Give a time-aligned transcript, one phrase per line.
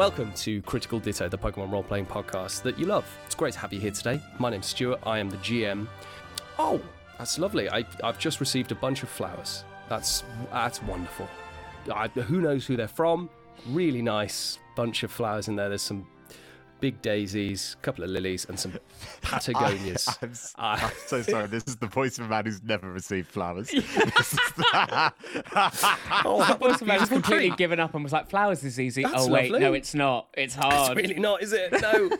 [0.00, 3.04] Welcome to Critical Ditto, the Pokemon role playing podcast that you love.
[3.26, 4.18] It's great to have you here today.
[4.38, 5.86] My name's Stuart, I am the GM.
[6.58, 6.80] Oh,
[7.18, 7.68] that's lovely.
[7.68, 9.62] I, I've just received a bunch of flowers.
[9.90, 11.28] That's, that's wonderful.
[11.92, 13.28] I, who knows who they're from?
[13.66, 15.68] Really nice bunch of flowers in there.
[15.68, 16.06] There's some
[16.80, 18.72] big daisies, a couple of lilies, and some
[19.22, 20.08] Patagonias.
[20.08, 20.32] I, am.
[20.58, 21.46] Uh, I'm so sorry.
[21.50, 23.70] This is the voice of a man who's never received flowers.
[23.72, 25.12] This is the-
[26.24, 28.78] oh, that Voice of a man has completely given up and was like, flowers is
[28.80, 29.02] easy.
[29.02, 29.66] That's oh wait, lovely.
[29.66, 30.28] no, it's not.
[30.36, 30.72] It's hard.
[30.74, 30.96] It's hard.
[30.98, 31.72] really not, is it?
[31.80, 32.10] No.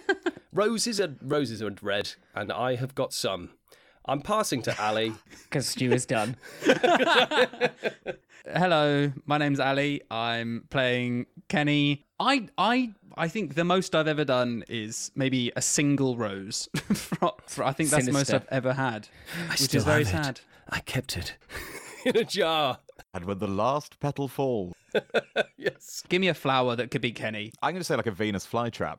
[0.53, 3.51] roses are roses are red, and I have got some.
[4.07, 5.13] I'm passing to Ali.
[5.45, 6.37] Because Stu is done.
[8.47, 10.03] Hello, my name's Ali.
[10.11, 12.07] I'm playing Kenny.
[12.21, 16.69] I I I think the most I've ever done is maybe a single rose.
[16.95, 19.09] for, for- I think that's the most I've ever had,
[19.47, 20.25] I which still is very have it.
[20.27, 20.41] sad.
[20.69, 21.35] I kept it
[22.05, 22.79] in a jar.
[23.15, 24.75] and when the last petal falls,
[25.57, 26.05] Yes.
[26.09, 27.53] Give me a flower that could be Kenny.
[27.63, 28.99] I'm going to say like a Venus flytrap.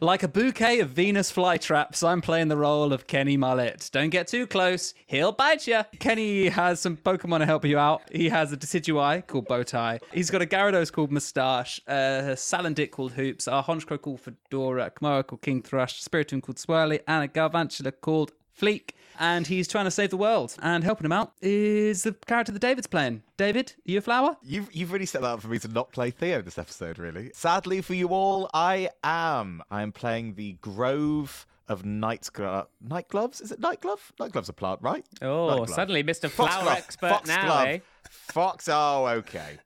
[0.00, 3.90] Like a bouquet of Venus flytraps, I'm playing the role of Kenny Mullet.
[3.92, 5.82] Don't get too close, he'll bite you.
[5.98, 8.02] Kenny has some Pokemon to help you out.
[8.10, 10.00] He has a Decidueye called Bowtie.
[10.12, 14.90] He's got a Gyarados called Moustache, a Salandit called Hoops, a Honchkrow called Fedora, a
[14.90, 18.90] Kamara called King Thrush, a Spiritomb called Swirly, and a Galvantula called Fleek.
[19.18, 20.56] And he's trying to save the world.
[20.62, 23.22] And helping him out is the character that David's playing.
[23.36, 24.36] David, are you a flower?
[24.42, 27.30] You've, you've really set that up for me to not play Theo this episode, really.
[27.34, 29.62] Sadly for you all, I am.
[29.70, 33.40] I am playing the Grove of Night, Glo- night Gloves.
[33.40, 34.12] Is it Night Glove?
[34.20, 35.04] Night Glove's a plant, right?
[35.22, 36.28] Oh, suddenly Mr.
[36.28, 36.76] Flower Foxglove.
[36.76, 37.66] Expert now, Foxglove.
[37.68, 37.78] eh?
[38.10, 38.68] Fox.
[38.70, 39.58] Oh, okay.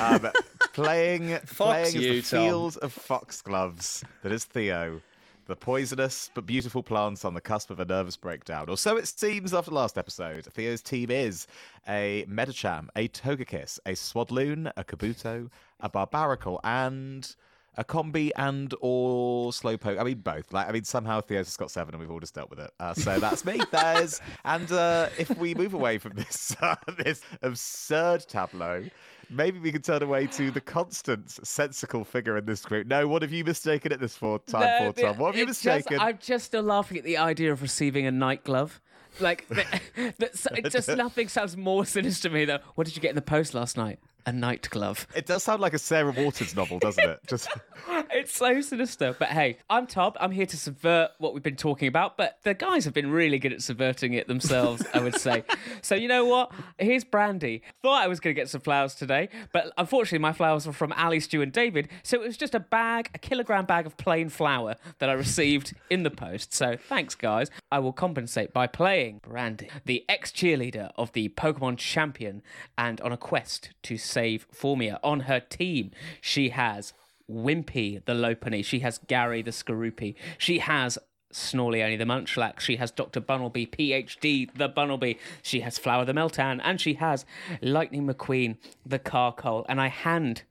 [0.00, 0.28] Um,
[0.72, 2.40] playing playing you, the Tom.
[2.46, 5.00] field of foxgloves that is Theo,
[5.46, 8.68] the poisonous but beautiful plants on the cusp of a nervous breakdown.
[8.68, 10.44] Or so it seems after last episode.
[10.44, 11.46] Theo's team is
[11.88, 15.50] a Medicham, a Togekiss, a Swadloon, a Kabuto,
[15.80, 17.34] a Barbaracle, and
[17.76, 19.98] a Combee and or slowpoke.
[19.98, 20.52] I mean both.
[20.52, 22.70] Like I mean somehow Theo's just got seven and we've all just dealt with it.
[22.78, 23.60] Uh, so that's me.
[23.70, 28.84] There's and uh, if we move away from this uh, this absurd tableau,
[29.30, 32.86] maybe we can turn away to the constant sensical figure in this group.
[32.86, 35.18] No, what have you mistaken it this for time No, for Tom?
[35.18, 36.00] What have you it's just- mistaken?
[36.06, 38.80] I'm just still laughing at the idea of receiving a night glove.
[39.20, 43.14] Like, that, just nothing sounds more sinister to me than, what did you get in
[43.14, 43.98] the post last night?
[44.24, 45.06] A night glove.
[45.16, 47.20] It does sound like a Sarah Waters novel, doesn't it?
[47.26, 47.48] Just
[48.14, 49.16] It's so sinister.
[49.18, 50.16] But hey, I'm Tob.
[50.20, 53.38] I'm here to subvert what we've been talking about, but the guys have been really
[53.38, 55.44] good at subverting it themselves, I would say.
[55.80, 56.52] So you know what?
[56.78, 57.62] Here's Brandy.
[57.82, 60.92] Thought I was going to get some flowers today, but unfortunately my flowers were from
[60.92, 61.88] Ali, Stu, and David.
[62.04, 65.74] So it was just a bag, a kilogram bag of plain flour that I received
[65.90, 66.54] in the post.
[66.54, 67.50] So thanks, guys.
[67.72, 72.42] I will compensate by playing Brandy, the ex-cheerleader of the Pokemon champion,
[72.78, 74.98] and on a quest to save Formia.
[75.02, 75.90] On her team,
[76.20, 76.92] she has
[77.30, 78.64] Wimpy the Lopunny.
[78.64, 80.14] She has Gary the Skorupi.
[80.38, 80.98] She has
[81.32, 82.60] Snorleone the Munchlax.
[82.60, 83.20] She has Dr.
[83.20, 85.18] Bunnelby, PhD the Bunnelby.
[85.42, 86.60] She has Flower the Meltan.
[86.62, 87.24] And she has
[87.62, 89.64] Lightning McQueen the Carkol.
[89.68, 90.42] And I hand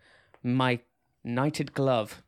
[0.44, 0.80] my
[1.24, 2.24] knighted glove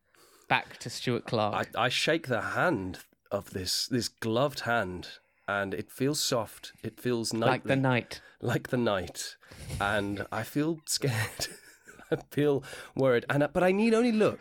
[0.47, 1.69] back to Stuart Clark.
[1.75, 2.99] I, I shake the hand
[3.31, 5.07] of this this gloved hand,
[5.47, 6.73] and it feels soft.
[6.83, 8.21] It feels nightly, like the night.
[8.41, 9.35] like the night,
[9.79, 11.47] and I feel scared.
[12.11, 12.63] I feel
[12.95, 14.39] worried, and I- but I need only look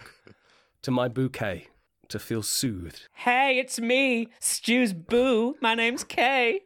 [0.83, 1.69] to my bouquet
[2.09, 3.09] to feel soothed.
[3.15, 5.57] Hey, it's me, Stu's Boo.
[5.63, 6.61] My name's Kay.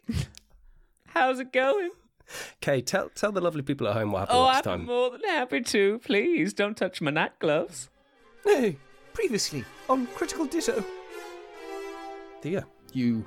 [1.08, 1.90] How's it going?
[2.60, 4.86] Kay, tell tell the lovely people at home what happened Oh, last I'm time.
[4.86, 6.00] more than happy to.
[6.00, 7.88] Please don't touch my night gloves.
[8.44, 8.76] Hey,
[9.12, 10.84] previously on Critical Ditto.
[12.42, 13.24] Thea, you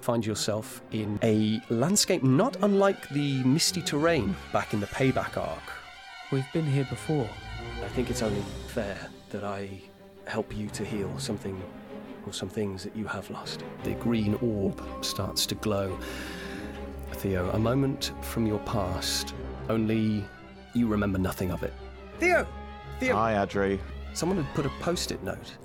[0.00, 5.62] find yourself in a landscape not unlike the misty terrain back in the payback arc.
[6.32, 7.28] We've been here before.
[7.84, 8.98] I think it's only fair
[9.30, 9.68] that I
[10.26, 11.62] help you to heal something
[12.26, 13.64] or some things that you have lost.
[13.84, 15.96] The green orb starts to glow.
[17.12, 19.34] Theo, a moment from your past,
[19.68, 20.24] only
[20.74, 21.72] you remember nothing of it.
[22.18, 22.46] Theo!
[22.98, 23.14] Theo!
[23.14, 23.78] Hi, Adri.
[24.12, 25.56] Someone had put a post-it note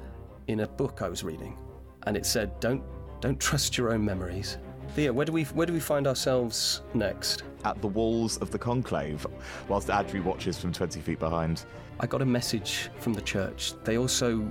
[0.48, 1.58] in a book I was reading,
[2.04, 2.84] and it said, "Don't,
[3.22, 4.58] don't trust your own memories."
[4.96, 7.44] Thea, where do we, where do we find ourselves next?
[7.64, 9.26] At the walls of the conclave,
[9.70, 11.64] whilst Adri watches from 20 feet behind.
[12.00, 13.74] I got a message from the church.
[13.84, 14.46] They also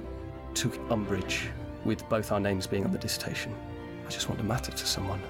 [0.54, 1.50] took umbrage
[1.84, 3.54] with both our names being on the dissertation.
[4.06, 5.20] I just want to matter to someone.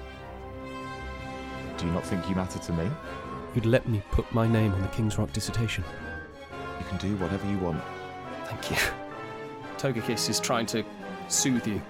[1.77, 2.89] Do you not think you matter to me?
[3.55, 5.83] You'd let me put my name on the King's Rock dissertation.
[6.79, 7.81] You can do whatever you want.
[8.45, 8.77] Thank you.
[9.77, 10.85] Togekiss is trying to
[11.27, 11.81] soothe you.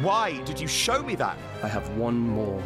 [0.00, 1.36] Why did you show me that?
[1.60, 2.62] I have one more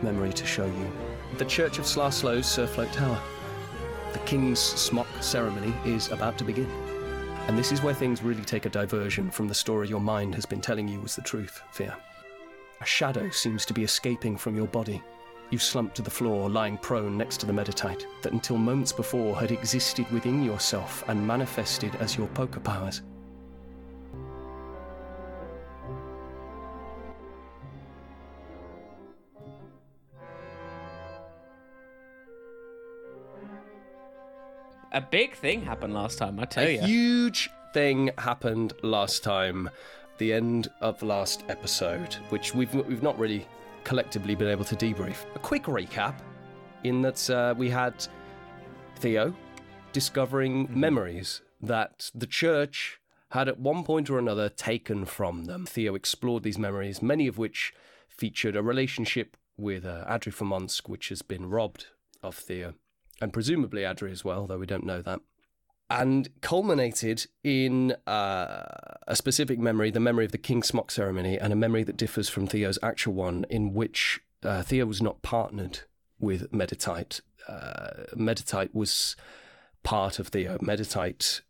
[0.00, 0.92] memory to show you.
[1.38, 3.20] The Church of Slaslow's Surfloat Tower.
[4.12, 6.70] The King's smock ceremony is about to begin.
[7.48, 10.46] And this is where things really take a diversion from the story your mind has
[10.46, 11.92] been telling you was the truth, Fear.
[12.80, 15.02] A shadow seems to be escaping from your body.
[15.50, 19.34] You slump to the floor, lying prone next to the meditite that until moments before
[19.34, 23.02] had existed within yourself and manifested as your poker powers.
[34.96, 36.80] A big thing happened last time, I tell A you.
[36.80, 39.68] huge thing happened last time,
[40.16, 43.46] the end of the last episode, which we've we've not really
[43.84, 45.26] collectively been able to debrief.
[45.34, 46.14] A quick recap,
[46.82, 48.06] in that uh, we had
[49.00, 49.36] Theo
[49.92, 52.98] discovering memories that the church
[53.32, 55.66] had at one point or another taken from them.
[55.66, 57.74] Theo explored these memories, many of which
[58.08, 61.88] featured a relationship with uh, Adri Fomonsk, which has been robbed
[62.22, 62.72] of Theo,
[63.20, 65.20] and presumably Adri as well, though we don't know that
[65.88, 68.64] and culminated in uh,
[69.06, 72.28] a specific memory, the memory of the King Smock ceremony, and a memory that differs
[72.28, 75.80] from Theo's actual one, in which uh, Theo was not partnered
[76.18, 77.20] with Meditite.
[77.46, 79.14] Uh, Meditite was
[79.84, 80.58] part of Theo.
[80.58, 81.42] Meditite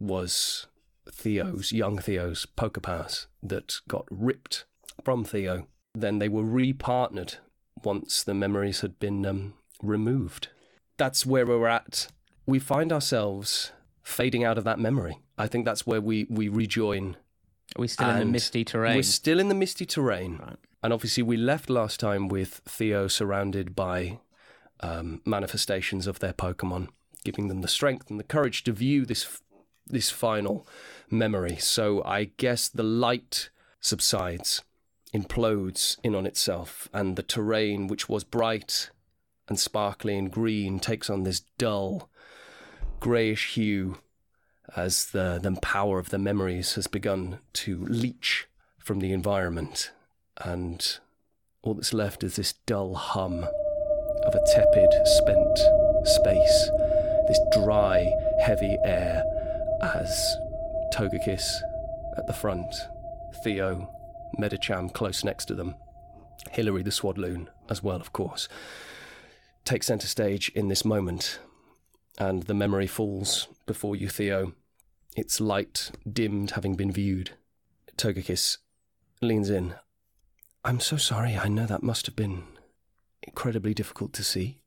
[0.00, 0.66] was
[1.10, 4.64] Theo's, young Theo's poker pass that got ripped
[5.04, 5.68] from Theo.
[5.94, 7.36] Then they were repartnered
[7.84, 10.48] once the memories had been um, removed.
[10.96, 12.08] That's where we're at.
[12.46, 15.18] We find ourselves fading out of that memory.
[15.36, 17.16] I think that's where we, we rejoin.
[17.76, 18.96] Are we still in the misty terrain?
[18.96, 20.38] We're still in the misty terrain.
[20.38, 20.56] Right.
[20.82, 24.20] And obviously, we left last time with Theo surrounded by
[24.80, 26.88] um, manifestations of their Pokemon,
[27.24, 29.40] giving them the strength and the courage to view this
[29.86, 30.66] this final
[31.10, 31.56] memory.
[31.56, 33.50] So I guess the light
[33.80, 34.62] subsides,
[35.14, 38.90] implodes in on itself, and the terrain, which was bright
[39.48, 42.08] and sparkly and green, takes on this dull,
[43.00, 43.98] greyish hue
[44.76, 48.46] as the, the power of the memories has begun to leach
[48.78, 49.92] from the environment,
[50.38, 50.98] and
[51.62, 53.44] all that's left is this dull hum
[54.24, 55.58] of a tepid, spent
[56.06, 56.70] space,
[57.28, 58.10] this dry,
[58.40, 59.22] heavy air
[59.82, 60.36] as
[60.92, 61.60] Togekiss
[62.16, 62.74] at the front,
[63.42, 63.90] Theo,
[64.38, 65.74] Medicham close next to them,
[66.52, 68.48] Hilary the Swadloon as well, of course,
[69.64, 71.38] take centre stage in this moment,
[72.18, 74.52] and the memory falls before you, Theo,
[75.16, 77.30] its light dimmed having been viewed.
[77.96, 78.58] Togekiss
[79.20, 79.74] leans in.
[80.64, 82.44] I'm so sorry, I know that must have been
[83.22, 84.60] incredibly difficult to see.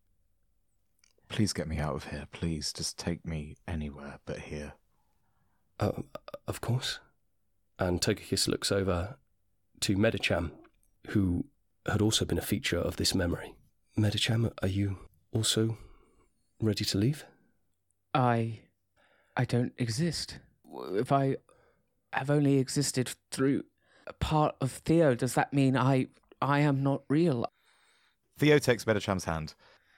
[1.30, 2.28] Please get me out of here.
[2.32, 4.74] Please, just take me anywhere but here.
[5.80, 6.04] Uh,
[6.48, 7.00] of course.
[7.78, 9.18] And Togekiss looks over
[9.82, 10.52] to Medicham,
[11.10, 11.46] who
[11.86, 13.54] had also been a feature of this memory.
[13.98, 14.98] Medicham, are you
[15.32, 15.78] also
[16.62, 17.26] ready to leave?
[18.14, 18.60] I,
[19.36, 20.40] I don't exist.
[20.94, 21.38] If I
[22.14, 23.64] have only existed through
[24.06, 26.08] a part of Theo, does that mean I,
[26.42, 27.46] I am not real?
[28.38, 29.56] Theo takes Medicham's hand,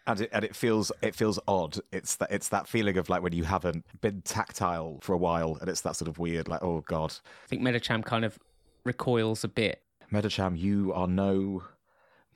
[0.07, 1.77] and it and it feels it feels odd.
[1.91, 5.57] It's that it's that feeling of like when you haven't been tactile for a while,
[5.59, 7.13] and it's that sort of weird like oh god.
[7.43, 8.39] I think Medicham kind of
[8.85, 9.81] recoils a bit.
[10.11, 11.63] Medicham, you are no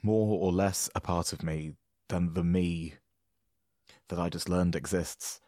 [0.03, 1.73] more or less a part of me
[2.09, 2.95] than the me
[4.09, 5.39] that I just learned exists.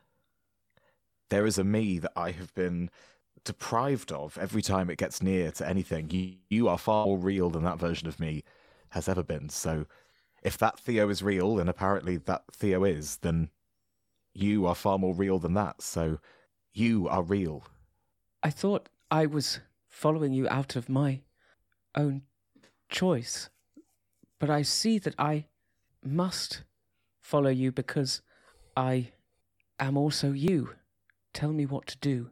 [1.29, 2.89] There is a me that I have been
[3.43, 6.09] deprived of every time it gets near to anything.
[6.09, 8.43] You, you are far more real than that version of me
[8.89, 9.49] has ever been.
[9.49, 9.85] So
[10.41, 13.49] if that Theo is real, and apparently that Theo is, then
[14.33, 15.81] you are far more real than that.
[15.81, 16.19] So
[16.73, 17.63] you are real.
[18.43, 21.21] I thought I was following you out of my
[21.95, 22.23] own
[22.89, 23.49] choice,
[24.39, 25.45] but I see that I
[26.03, 26.63] must
[27.21, 28.21] follow you because
[28.77, 29.11] I
[29.79, 30.71] am also you.
[31.33, 32.29] Tell me what to do.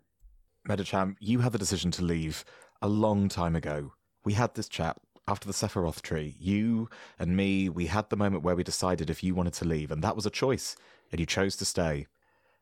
[0.67, 2.45] Medicham, you had the decision to leave
[2.81, 3.93] a long time ago.
[4.24, 6.36] We had this chat after the Sephiroth tree.
[6.39, 9.91] You and me, we had the moment where we decided if you wanted to leave,
[9.91, 10.75] and that was a choice,
[11.12, 12.07] and you chose to stay.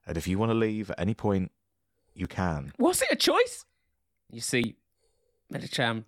[0.05, 1.51] And if you want to leave at any point,
[2.13, 2.73] you can.
[2.79, 3.65] Was it a choice?
[4.31, 4.75] You see,
[5.53, 6.05] Medicham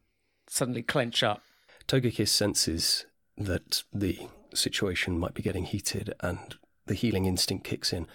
[0.48, 1.44] suddenly clench up.
[1.88, 3.06] Togekiss senses
[3.38, 8.08] that the situation might be getting heated and the healing instinct kicks in.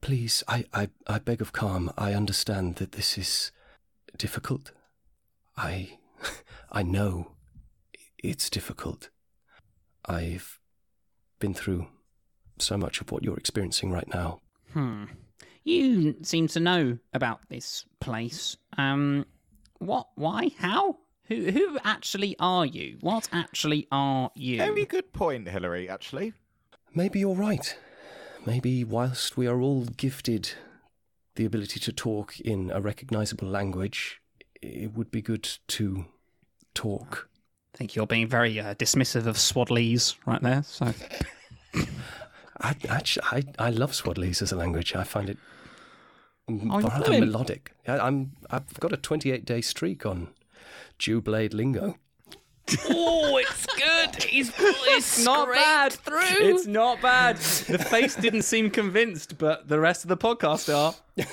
[0.00, 1.92] Please, I, I, I beg of calm.
[1.96, 3.52] I understand that this is
[4.16, 4.72] difficult.
[5.56, 5.98] I,
[6.72, 7.32] I know
[8.18, 9.10] it's difficult.
[10.06, 10.58] I've
[11.38, 11.88] been through
[12.58, 14.40] so much of what you're experiencing right now.
[14.72, 15.04] Hmm.
[15.64, 18.56] You seem to know about this place.
[18.78, 19.26] Um,
[19.78, 20.08] what?
[20.14, 20.50] Why?
[20.58, 20.96] How?
[21.30, 21.50] Who?
[21.52, 22.98] Who actually are you?
[23.00, 24.58] What actually are you?
[24.58, 26.32] Very good point, Hilary, actually.
[26.94, 27.76] Maybe you're right.
[28.44, 30.50] Maybe whilst we are all gifted
[31.36, 34.20] the ability to talk in a recognizable language,
[34.60, 36.06] it would be good to
[36.74, 37.28] talk.
[37.74, 40.64] I think you're being very uh, dismissive of swaddlies right there.
[40.64, 40.92] So
[42.60, 44.94] I, actually, I, I love Swadlese as a language.
[44.96, 45.38] I find it
[46.48, 47.72] Oh, rather melodic.
[47.86, 50.28] I, I'm I've got a 28 day streak on
[51.00, 51.96] Jew Blade lingo.
[52.90, 53.89] oh, it's good.
[54.22, 55.92] He's, it's not bad.
[55.92, 56.18] through.
[56.20, 57.36] it's not bad.
[57.36, 60.94] The face didn't seem convinced, but the rest of the podcast are.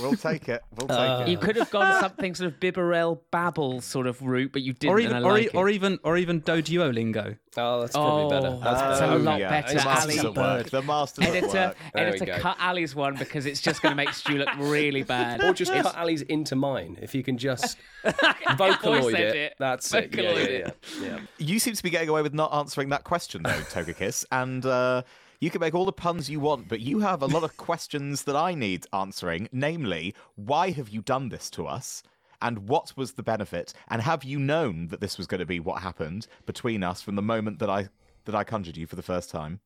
[0.00, 0.62] We'll take it.
[0.74, 1.28] We'll take Uh, it.
[1.28, 4.94] You could have gone something sort of Bibarel Babble sort of route, but you didn't.
[4.94, 5.74] Or and even, I or, like or it.
[5.74, 7.36] even, or even Doduo lingo.
[7.58, 8.58] Oh, that's Oh, probably better.
[8.62, 9.12] That's that's better.
[9.12, 9.48] a lot yeah.
[9.48, 10.28] better, The masters Ali.
[10.28, 10.70] at work.
[10.70, 11.76] The masters Editor, work.
[11.94, 15.42] Editor, cut Ali's one because it's just going to make Stu look really bad.
[15.44, 16.96] Or just cut Ali's into mine.
[17.02, 19.54] If you can just vocaloid it, edit.
[19.58, 20.14] that's it.
[20.14, 20.70] Yeah, yeah, yeah,
[21.02, 21.18] yeah.
[21.38, 24.24] You seem to be getting away with not answering that question, though, Togekiss.
[24.30, 25.02] And uh,
[25.40, 28.22] you can make all the puns you want, but you have a lot of questions
[28.22, 29.48] that I need answering.
[29.50, 32.04] Namely, why have you done this to us?
[32.40, 33.74] And what was the benefit?
[33.88, 37.16] And have you known that this was going to be what happened between us from
[37.16, 37.88] the moment that I
[38.26, 39.58] that I conjured you for the first time?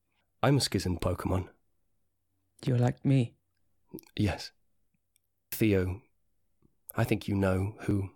[0.42, 1.48] I'm a schism Pokemon.
[2.64, 3.34] You're like me.
[4.16, 4.52] Yes.
[5.52, 6.00] Theo,
[6.96, 8.10] I think you know who.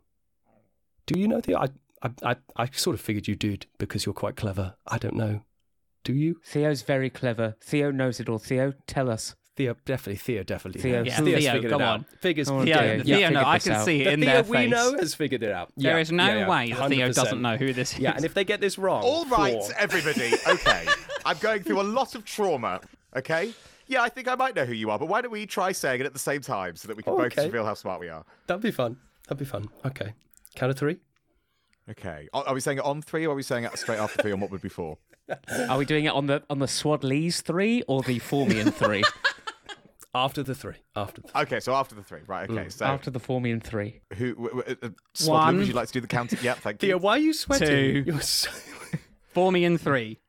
[1.07, 1.59] Do you know Theo?
[1.59, 1.69] I,
[2.05, 4.75] I, I, I sort of figured you did because you're quite clever.
[4.87, 5.41] I don't know.
[6.05, 6.41] Do you?
[6.45, 7.57] Theo's very clever.
[7.63, 8.39] Theo knows it all.
[8.39, 9.35] Theo, tell us.
[9.57, 10.17] Theo, definitely.
[10.17, 10.83] Theo, definitely.
[10.83, 12.01] Theo, yeah, Theo's Theo, figured come it on.
[12.01, 12.07] out.
[12.21, 12.49] Figures.
[12.49, 13.85] Come on, Theo, Theo, the you Theo, no, I can out.
[13.85, 15.73] see it The in Theo their we know has figured it out.
[15.77, 18.01] There Yeah, is no yeah, yeah, way that Theo doesn't know who this is.
[18.01, 20.33] Yeah, and if they get this wrong, All right, for- everybody.
[20.49, 20.87] Okay.
[21.25, 22.81] I'm going through a lot of trauma.
[23.17, 23.53] Okay.
[23.87, 26.01] Yeah, I think I might know who you are, but why don't we try saying
[26.01, 27.47] it at the same time so that we can both Okay.
[27.47, 28.25] reveal how smart we are?
[28.47, 28.97] that'd be fun.
[29.29, 29.69] That'd be fun.
[29.87, 30.13] Okay,
[30.57, 30.99] count of three.
[31.91, 32.29] Okay.
[32.33, 34.33] Are are we saying it on three, or are we saying it straight after three,
[34.33, 34.99] and what would be four?
[35.71, 39.03] Are we doing it on the on the Swadleys three or the Formian three?
[40.15, 40.75] After the three.
[40.95, 42.49] After the Okay, so after the three, right?
[42.49, 44.01] Okay, so After the Formian three.
[44.17, 44.35] who?
[44.35, 45.57] W- w- uh, Swadley, One.
[45.59, 46.39] would you like to do the counting?
[46.43, 46.89] Yeah, thank you.
[46.91, 47.67] Theo, why are you sweating?
[47.67, 48.05] Two.
[48.07, 48.49] You're so...
[49.33, 50.21] For me in three.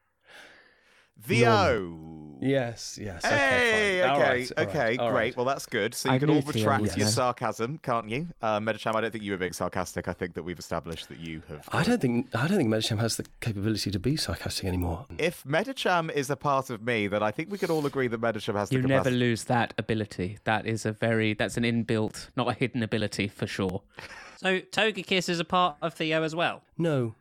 [1.21, 2.24] Theo.
[2.41, 3.23] Yes, yes.
[3.25, 5.09] Hey, okay, okay, right, all okay, right, great.
[5.11, 5.37] right.
[5.37, 5.93] Well, that's good.
[5.93, 8.27] So you I can all knew Theo retract would your sarcasm, can't you?
[8.41, 10.07] Uh, Medicham, I don't think you were being sarcastic.
[10.07, 11.67] I think that we've established that you have.
[11.71, 15.05] I don't think I don't think Medicham has the capability to be sarcastic anymore.
[15.17, 18.19] If Medicham is a part of me, then I think we could all agree that
[18.21, 19.15] Medicham has the You never capacity.
[19.17, 20.39] lose that ability.
[20.43, 23.81] That is a very that's an inbuilt, not a hidden ability for sure.
[24.37, 26.61] So Togekiss is a part of Theo as well.
[26.77, 27.15] No.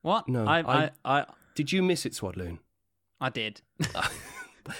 [0.00, 0.26] What?
[0.30, 0.90] No, I, I- I,
[1.20, 2.58] I, Did you miss it, Swadloon?
[3.20, 3.60] I did.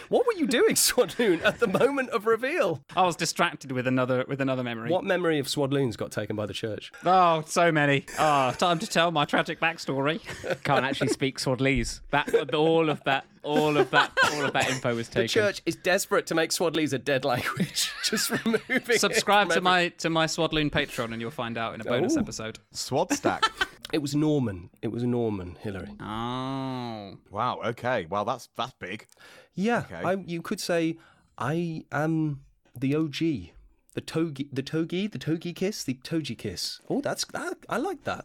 [0.09, 2.83] What were you doing, Swadloon, at the moment of reveal?
[2.97, 4.91] I was distracted with another with another memory.
[4.91, 6.93] What memory of Swadloon's got taken by the church?
[7.05, 8.07] Oh, so many.
[8.19, 10.21] Oh, time to tell my tragic backstory.
[10.64, 12.00] Can't actually speak Swadleys.
[12.11, 15.23] That all of that, all of that, all of that info was taken.
[15.23, 17.93] The church is desperate to make Swadleys a dead language.
[18.05, 21.57] Just removing it Subscribe from to every- my to my Swadloon Patreon and you'll find
[21.57, 22.21] out in a bonus Ooh.
[22.21, 22.59] episode.
[22.75, 23.43] Swadstack.
[23.93, 24.71] It was Norman.
[24.83, 25.91] It was Norman, Hillary.
[26.01, 27.17] Oh.
[27.31, 27.61] wow.
[27.65, 28.07] Okay.
[28.11, 29.07] Well, that's that's big.
[29.55, 30.03] Yeah, Okay.
[30.03, 30.97] I, you could say
[31.39, 32.41] I am
[32.77, 33.19] the OG,
[33.93, 36.81] the togi, the togi, the togi kiss, the togi kiss.
[36.91, 37.59] Oh, that's that.
[37.69, 38.25] I like that.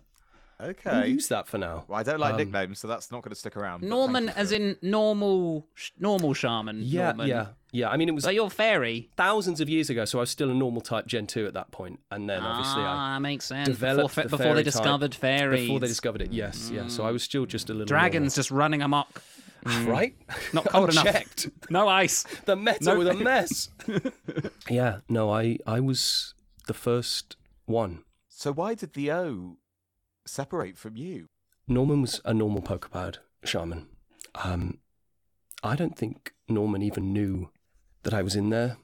[0.62, 1.08] I'll Okay.
[1.08, 1.86] use that for now.
[1.88, 3.82] Well, I don't like Um, nicknames, so that's not going to stick around.
[3.84, 6.82] Norman as in normal sh- normal shaman.
[6.84, 7.28] Yeah, Norman.
[7.28, 7.90] yeah, yeah.
[7.90, 9.10] I mean, it was So you're fairy.
[9.16, 11.72] thousands of years ago, so I was still a normal type Gen two at that
[11.72, 13.68] point, and then obviously I ah, makes sense.
[13.70, 15.62] developed before, the fa- before they fairy discovered type fairies.
[15.62, 16.88] Before they discovered it, yes, yeah.
[16.88, 19.22] So I was still just a little dragons just running amok.
[19.66, 19.92] normal.
[19.92, 20.16] right?
[20.54, 21.06] Not cold enough.
[21.06, 21.50] Unchecked.
[21.70, 22.24] No ice.
[22.46, 22.96] The meta No.
[22.98, 23.70] was a mess.
[24.70, 26.34] yeah, no, I I was
[26.68, 28.04] the first one.
[28.28, 29.58] So why did the O
[30.30, 31.28] separate from you?
[31.68, 33.88] Norman was a normal Pokepad shaman.
[34.36, 34.80] Um,
[35.64, 37.50] I don't think Norman even knew
[38.04, 38.78] that I was in there,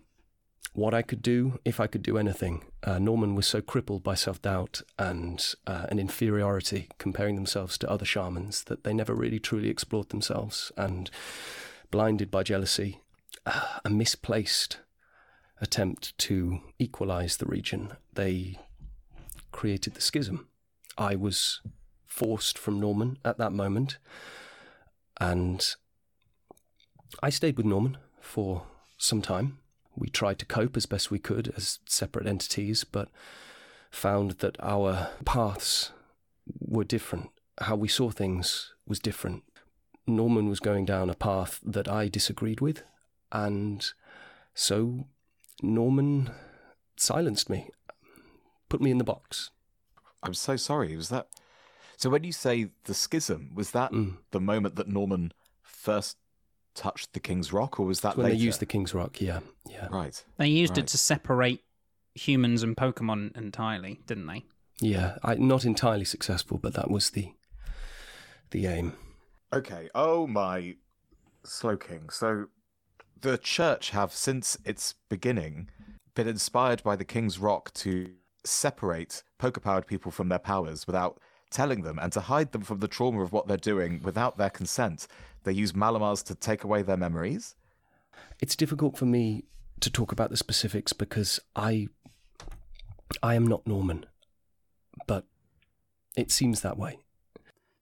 [0.74, 2.66] what I could do, if I could do anything.
[2.84, 7.90] Uh, Norman was so crippled by self doubt and uh, an inferiority, comparing themselves to
[7.90, 10.72] other shamans, that they never really truly explored themselves.
[10.76, 11.10] And
[11.92, 13.00] blinded by jealousy,
[13.46, 14.80] uh, a misplaced
[15.62, 18.60] attempt to equalize the region, they
[19.52, 20.50] created the schism.
[20.98, 21.62] I was
[22.06, 23.98] forced from Norman at that moment.
[25.20, 25.76] And
[27.22, 28.64] I stayed with Norman for
[28.98, 29.60] some time.
[29.96, 33.10] We tried to cope as best we could as separate entities, but
[33.90, 35.92] found that our paths
[36.60, 37.30] were different.
[37.62, 39.44] How we saw things was different.
[40.06, 42.84] Norman was going down a path that I disagreed with,
[43.32, 43.86] and
[44.54, 45.08] so
[45.64, 46.30] Norman
[46.98, 47.70] silenced me,
[48.70, 49.50] put me in the box.
[50.28, 50.96] I'm so sorry.
[50.96, 51.28] Was that?
[51.98, 54.18] So when you say the schism, was that Mm.
[54.32, 56.18] the moment that Norman first
[56.74, 58.38] touched the King's Rock, or was that when later?
[58.38, 59.40] they used the King's Rock, yeah,
[59.70, 60.24] yeah, Right.
[60.38, 60.80] They used Right.
[60.80, 61.64] it to separate
[62.14, 64.44] humans and Pokemon entirely, didn't they?
[64.82, 65.18] yeah.
[65.24, 67.34] I, not entirely successful, but that was the
[68.52, 68.94] the aim.
[69.54, 69.90] Okay.
[69.96, 70.76] Oh my,
[71.44, 72.12] Slowking.
[72.12, 72.48] So,
[73.22, 75.70] the church have since its beginning
[76.14, 78.12] been inspired by the King's Rock to
[78.46, 82.88] separate poker-powered people from their powers without telling them and to hide them from the
[82.88, 85.08] trauma of what they're doing without their consent.
[85.44, 87.56] They use Malamars to take away their memories.
[88.40, 89.46] It's difficult for me
[89.80, 91.88] to talk about the specifics because I
[93.22, 94.06] I am not Norman,
[95.06, 95.26] but
[96.18, 97.00] it seems that way.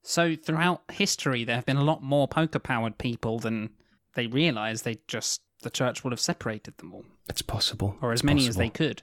[0.01, 3.69] So throughout history, there have been a lot more poker-powered people than
[4.15, 4.81] they realise.
[4.81, 8.47] They just the church would have separated them all, It's possible, or as It's many
[8.47, 9.01] as they could.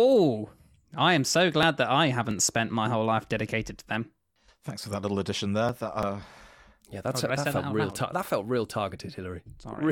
[0.00, 0.48] Oh,
[0.96, 4.10] I am so glad that I haven't spent my whole life dedicated to them.
[4.62, 5.72] Thanks for that little addition there.
[5.72, 6.18] That uh,
[6.92, 7.90] Yeah, that's Oh, that that felt out real.
[7.90, 9.42] Tar- that felt real targeted, Hillary.
[9.58, 9.84] Sorry.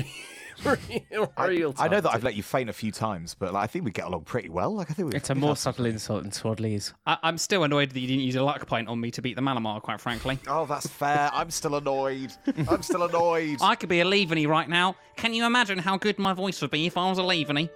[0.64, 0.76] Real,
[1.10, 3.64] real, I, real I know that I've let you faint a few times, but like,
[3.64, 4.74] I think we get along pretty well.
[4.76, 6.94] Like I think we It's a more subtle insult than Swaddley's.
[7.04, 9.34] I- I'm still annoyed that you didn't use a luck point on me to beat
[9.34, 9.82] the Malamar.
[9.82, 11.30] Quite frankly, Oh, that's fair.
[11.32, 12.32] I'm still annoyed.
[12.68, 13.58] I'm still annoyed.
[13.60, 14.94] I could be a Leavanny right now.
[15.16, 17.70] Can you imagine how good my voice would be if I was a Leavanny?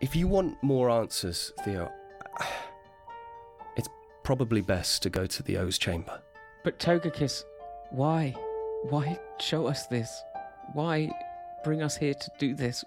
[0.00, 1.90] If you want more answers, Theo,
[3.76, 3.88] it's
[4.22, 6.20] probably best to go to the O's chamber.
[6.62, 7.42] But Togekiss,
[7.90, 8.30] why?
[8.90, 10.22] Why show us this?
[10.72, 11.10] Why
[11.64, 12.84] bring us here to do this?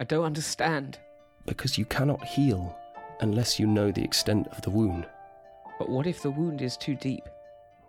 [0.00, 0.98] I don't understand.
[1.46, 2.76] Because you cannot heal
[3.20, 5.06] unless you know the extent of the wound.
[5.78, 7.22] But what if the wound is too deep?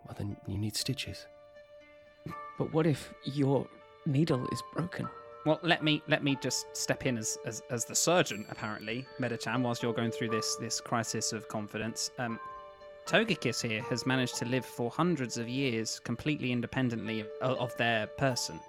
[0.05, 1.25] Well, then you need stitches.
[2.59, 3.67] But what if your
[4.05, 5.07] needle is broken?
[5.49, 9.63] Well, let me let me just step in as as, as the surgeon, apparently, Medicham,
[9.63, 12.11] whilst you're going through this this crisis of confidence.
[12.19, 12.39] Um,
[13.07, 18.05] Togekiss here has managed to live for hundreds of years completely independently of, of their
[18.05, 18.59] person.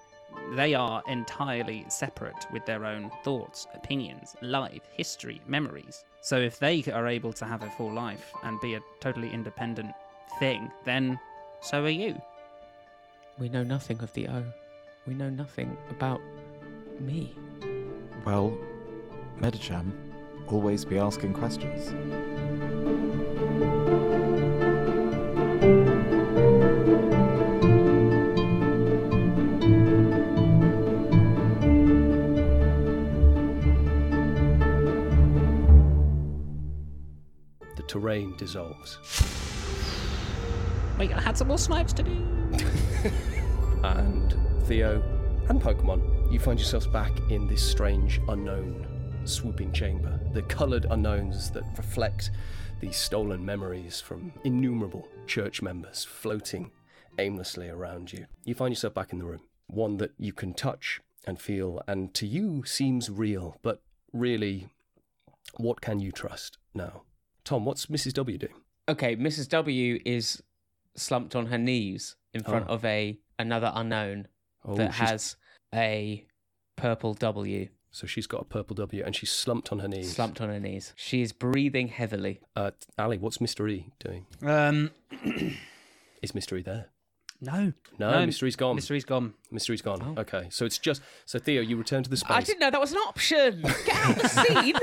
[0.55, 6.07] They are entirely separate with their own thoughts, opinions, life, history, memories.
[6.23, 9.93] So if they are able to have a full life and be a totally independent
[10.39, 11.21] thing, then
[11.61, 12.19] so are you.
[13.39, 14.43] We know nothing of the O.
[15.07, 16.21] We know nothing about
[17.01, 17.35] me.
[18.25, 18.57] Well,
[19.41, 19.93] Medicham,
[20.49, 21.93] always be asking questions.
[37.77, 38.99] The terrain dissolves,
[40.99, 42.11] Wait, I had some more snipes to do.
[43.83, 45.03] and Theo
[45.49, 48.87] and Pokemon, you find yourselves back in this strange, unknown,
[49.25, 50.19] swooping chamber.
[50.33, 52.31] The coloured unknowns that reflect
[52.81, 56.71] these stolen memories from innumerable church members floating
[57.19, 58.27] aimlessly around you.
[58.45, 62.15] You find yourself back in the room, one that you can touch and feel, and
[62.15, 64.69] to you seems real, but really,
[65.57, 67.03] what can you trust now?
[67.45, 68.13] Tom, what's Mrs.
[68.15, 68.55] W doing?
[68.89, 69.49] Okay, Mrs.
[69.49, 70.43] W is
[70.95, 72.75] slumped on her knees in front Oh.
[72.75, 74.29] of a another unknown
[74.65, 75.37] Oh, that has
[75.75, 76.27] a
[76.77, 80.13] purple W So she's got a purple W and she's slumped on her knees.
[80.15, 80.93] slumped on her knees.
[80.97, 82.41] She is breathing heavily.
[82.57, 83.71] Uh, Ali, what's Mr.
[83.71, 84.27] E doing?
[84.43, 84.91] Um,
[86.23, 86.59] Is Mr.
[86.59, 86.87] E there?
[87.41, 88.47] no, No, No, Mr.
[88.47, 88.77] E's gone.
[88.77, 89.33] Mystery's gone.
[89.51, 89.71] Mr.
[89.73, 90.15] E's gone.
[90.17, 90.21] Oh.
[90.21, 92.31] Okay, so it's just so Theo, you return to the space.
[92.37, 93.63] I didn't know that was an option.
[93.63, 94.29] Get out of the
[94.63, 94.75] scene.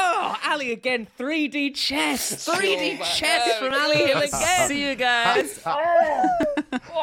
[0.00, 1.06] Oh, Ali again.
[1.18, 2.46] 3D chess.
[2.48, 4.68] 3D chess from Ali Hill again.
[4.68, 5.60] See you guys.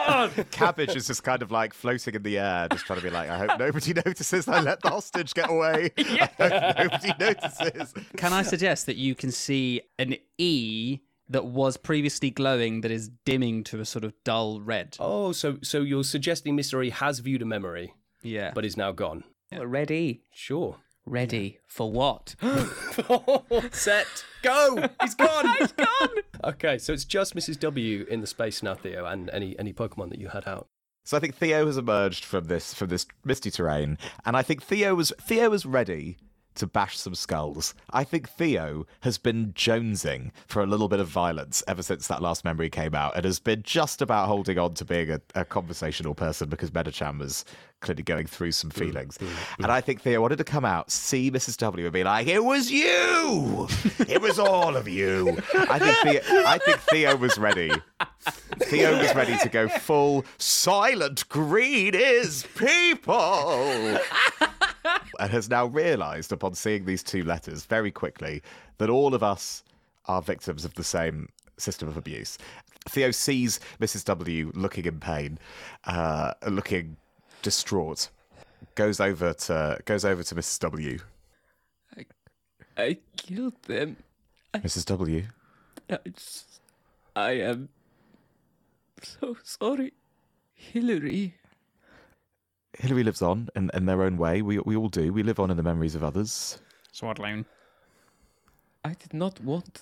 [0.07, 3.09] Oh, Cabbage is just kind of like floating in the air, just trying to be
[3.09, 5.89] like, I hope nobody notices I let the hostage get away.
[5.97, 7.93] I hope nobody notices.
[8.15, 13.09] Can I suggest that you can see an E that was previously glowing that is
[13.25, 14.95] dimming to a sort of dull red?
[14.99, 16.85] Oh, so so you're suggesting Mr.
[16.85, 18.51] E has viewed a memory, Yeah.
[18.53, 19.23] but is now gone.
[19.51, 20.21] Ready.
[20.31, 20.77] Sure.
[21.05, 22.35] Ready for what?
[23.71, 24.07] Set.
[24.41, 24.89] Go.
[25.01, 25.55] He's gone.
[25.59, 26.09] He's gone.
[26.43, 27.59] Okay, so it's just Mrs.
[27.59, 30.67] W in the space now, Theo, and any any Pokemon that you had out.
[31.03, 34.63] So I think Theo has emerged from this from this misty terrain, and I think
[34.63, 36.17] Theo was Theo was ready
[36.55, 37.73] to bash some skulls.
[37.91, 42.21] I think Theo has been jonesing for a little bit of violence ever since that
[42.21, 45.45] last memory came out, and has been just about holding on to being a, a
[45.45, 47.45] conversational person because Medicham was
[47.81, 49.17] clearly going through some mm, feelings.
[49.17, 49.63] Mm, mm.
[49.63, 51.57] And I think Theo wanted to come out, see Mrs.
[51.57, 53.67] W, and be like, "It was you.
[54.07, 57.71] It was all of you." I think Theo, I think Theo was ready.
[58.63, 63.99] Theo was ready to go full silent greed is people.
[65.19, 68.41] And has now realised upon seeing these two letters very quickly
[68.77, 69.63] that all of us
[70.05, 72.37] are victims of the same system of abuse.
[72.87, 74.05] Theo sees Mrs.
[74.05, 75.39] W looking in pain,
[75.85, 76.97] uh, looking
[77.41, 78.09] distraught,
[78.75, 80.59] goes over to goes over to Mrs.
[80.59, 80.99] W.
[82.77, 83.97] I killed them.
[84.53, 84.85] Mrs.
[84.85, 85.23] W.
[85.89, 85.97] I,
[87.15, 87.69] I am
[89.01, 89.93] so sorry.
[90.53, 91.35] Hillary.
[92.79, 94.41] Hillary lives on in, in their own way.
[94.41, 95.13] We we all do.
[95.13, 96.59] We live on in the memories of others.
[96.93, 97.45] Swadloon.
[98.83, 99.81] I did not want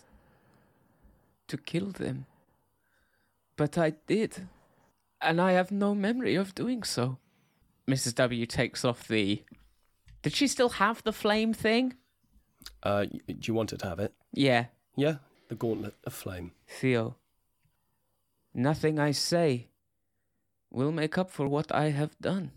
[1.47, 2.25] to kill them.
[3.55, 4.47] But I did.
[5.21, 7.17] And I have no memory of doing so.
[7.87, 8.15] Mrs.
[8.15, 9.43] W takes off the.
[10.21, 11.95] Did she still have the flame thing?
[12.81, 14.13] Uh, do you want her to have it?
[14.33, 14.65] Yeah.
[14.95, 15.15] Yeah,
[15.49, 16.51] the gauntlet of flame.
[16.67, 17.15] Theo.
[18.53, 19.67] Nothing I say
[20.71, 22.51] will make up for what I have done.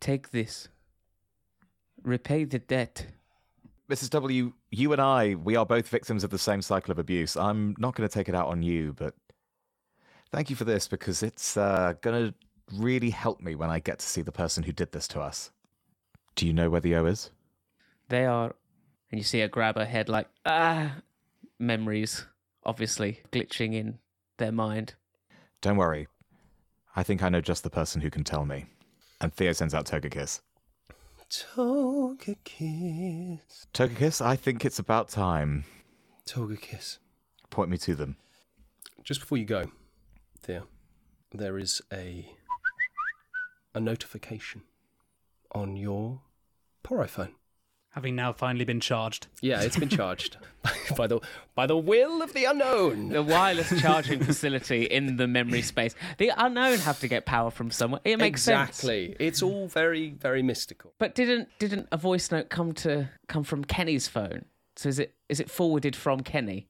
[0.00, 0.68] Take this.
[2.02, 3.06] Repay the debt.
[3.90, 4.10] Mrs.
[4.10, 7.36] W, you and I, we are both victims of the same cycle of abuse.
[7.36, 9.14] I'm not going to take it out on you, but
[10.30, 12.34] thank you for this because it's uh, going to
[12.76, 15.50] really help me when I get to see the person who did this to us.
[16.36, 17.30] Do you know where the O is?
[18.08, 18.54] They are.
[19.10, 20.96] And you see her grab her head like, ah.
[21.58, 22.24] Memories,
[22.64, 23.98] obviously, glitching in
[24.36, 24.94] their mind.
[25.60, 26.06] Don't worry.
[26.94, 28.66] I think I know just the person who can tell me.
[29.20, 30.40] And Theo sends out Togekiss.
[31.28, 33.66] Toga kiss.
[33.74, 35.64] Togekiss, I think it's about time.
[36.24, 36.98] Toga kiss.
[37.50, 38.16] Point me to them.
[39.02, 39.66] Just before you go,
[40.40, 40.64] Thea,
[41.32, 42.32] there is a
[43.74, 44.62] a notification
[45.52, 46.22] on your
[46.82, 47.32] poor iPhone.
[47.92, 49.26] Having now finally been charged.
[49.40, 50.36] Yeah, it's been charged
[50.96, 51.20] by the
[51.54, 53.08] by the will of the unknown.
[53.08, 55.94] The wireless charging facility in the memory space.
[56.18, 58.00] The unknown have to get power from somewhere.
[58.04, 58.68] It makes sense.
[58.68, 59.16] exactly.
[59.18, 60.92] It's all very very mystical.
[60.98, 64.44] But didn't didn't a voice note come to come from Kenny's phone?
[64.76, 66.68] So is it is it forwarded from Kenny?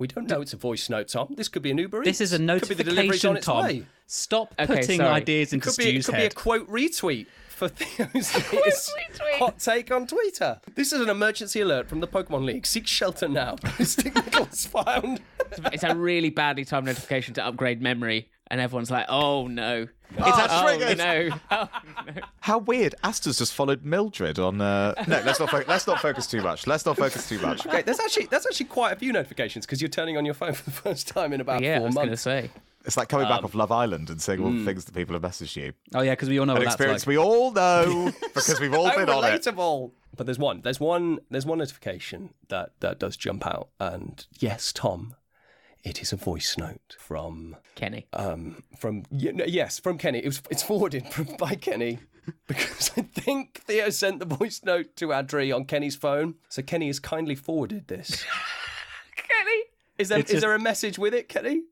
[0.00, 1.34] We don't know it's a voice note, Tom.
[1.36, 2.32] This could be an Uber This Eats.
[2.32, 3.64] is a Could be the delivery's on notification, Tom.
[3.66, 3.86] way.
[4.06, 5.10] Stop Okay, putting sorry.
[5.10, 8.32] ideas It into could be, it Stu's could be a quote retweet for Theo's
[9.38, 10.58] hot take on Twitter.
[10.74, 12.64] This is an emergency alert from the Pokemon League.
[12.66, 13.56] Seek shelter now.
[13.78, 15.20] Mystic Nicholas found.
[15.70, 19.86] It's a really badly timed notification to upgrade memory, and everyone's like, "Oh no,
[20.18, 20.98] ah, It's oh triggered.
[20.98, 21.68] no, oh,
[22.06, 22.94] no." How weird.
[23.04, 24.60] Asta's just followed Mildred on.
[24.60, 24.94] Uh...
[25.06, 26.66] No, let's not, fo- let's not focus too much.
[26.66, 27.66] Let's not focus too much.
[27.66, 30.52] Okay, there's actually that's actually quite a few notifications because you're turning on your phone
[30.54, 32.22] for the first time in about Yeah, I four was going to months.
[32.22, 32.50] say.
[32.86, 34.64] It's like coming back um, off Love Island and saying all the mm.
[34.64, 35.74] things that people have messaged you.
[35.94, 37.08] Oh yeah, because we all know An what that's experience like.
[37.08, 39.42] we all know because we've all Oh, been on it.
[39.42, 39.90] relatable.
[40.16, 40.62] But there's one.
[40.62, 41.18] There's one.
[41.30, 43.68] There's one notification that that does jump out.
[43.78, 45.14] And yes, Tom,
[45.84, 48.06] it is a voice note from Kenny.
[48.12, 50.18] um from yes from Kenny.
[50.18, 51.98] It was it's forwarded from, by Kenny
[52.46, 56.34] because I think Theo sent the voice note to Adri on Kenny's phone.
[56.48, 58.24] So Kenny has kindly forwarded this.
[59.16, 59.62] Kenny.
[59.98, 61.62] Is there is It's just- there a message with it, Kenny?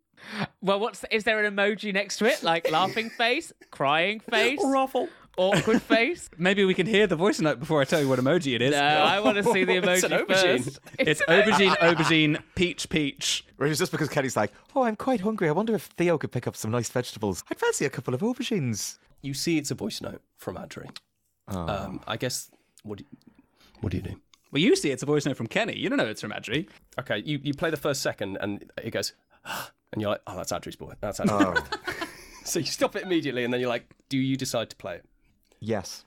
[0.61, 5.09] Well, what's is there an emoji next to it, like laughing face, crying face, Ruffle.
[5.38, 6.29] Awkward face?
[6.37, 8.72] Maybe we can hear the voice note before I tell you what emoji it is.
[8.72, 10.64] No, I want to see the It's emoji an aubergine.
[10.64, 10.81] first.
[10.98, 13.44] It's aubergine, aubergine, peach, peach.
[13.57, 15.48] Which is just because Kenny's like, oh, I'm quite hungry.
[15.48, 17.42] I wonder if Theo could pick up some nice vegetables.
[17.51, 18.98] I'd fancy a couple of aubergines.
[19.22, 20.88] You see, it's a voice note from Adri.
[21.48, 22.51] Um, I guess
[22.83, 23.18] what do you,
[23.81, 24.20] what do you do?
[24.53, 25.77] Well, you see it's a voice note from Kenny.
[25.77, 26.68] You don't know it's from Adri.
[27.01, 29.12] Okay, you, you play the first second and it goes,
[29.92, 30.92] and you're like, oh, that's Adri's boy.
[31.01, 31.61] That's Adri's boy.
[32.44, 35.05] so you stop it immediately and then you're like, do you decide to play it?
[35.61, 36.05] Yes.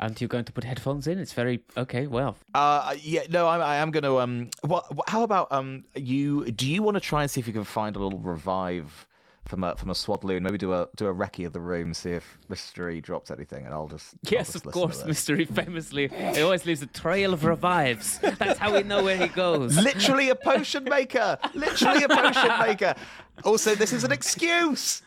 [0.00, 1.18] Aren't you going to put headphones in?
[1.18, 2.06] It's very okay.
[2.06, 4.20] Well, Uh, yeah, no, I, I am going to.
[4.20, 4.86] Um, what?
[5.08, 6.44] How about um, you?
[6.52, 9.08] Do you want to try and see if you can find a little revive
[9.46, 10.42] from a from a swadloon?
[10.42, 13.74] Maybe do a do a recce of the room, see if Mystery drops anything, and
[13.74, 14.14] I'll just.
[14.24, 15.04] I'll yes, just of course.
[15.04, 18.20] Mystery famously he always leaves a trail of revives.
[18.20, 19.76] That's how we know where he goes.
[19.76, 21.38] Literally a potion maker.
[21.54, 22.94] Literally a potion maker.
[23.42, 25.02] Also, this is an excuse.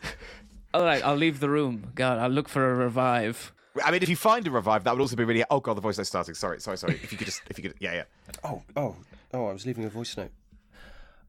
[0.74, 1.92] All right, I'll leave the room.
[1.94, 3.52] God, I'll look for a revive.
[3.84, 5.44] I mean, if you find a revive, that would also be really.
[5.50, 6.34] Oh god, the voice note starting.
[6.34, 6.94] Sorry, sorry, sorry.
[6.94, 8.04] If you could just, if you could, yeah, yeah.
[8.44, 8.96] Oh, oh,
[9.32, 10.30] oh, I was leaving a voice note.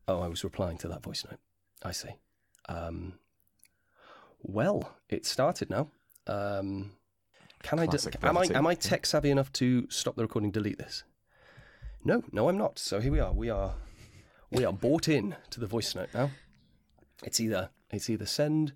[0.08, 1.39] Oh, I was replying to that voice note.
[1.84, 2.10] I see.
[2.67, 3.13] Um,
[4.41, 5.89] well, it started now.
[6.27, 6.91] Um,
[7.63, 7.88] can I?
[7.88, 11.03] Classic am I am I tech savvy enough to stop the recording, delete this?
[12.03, 12.77] No, no, I'm not.
[12.79, 13.32] So here we are.
[13.32, 13.75] We are
[14.51, 16.32] we are bought in to the voice note now.
[17.23, 18.73] It's either it's either send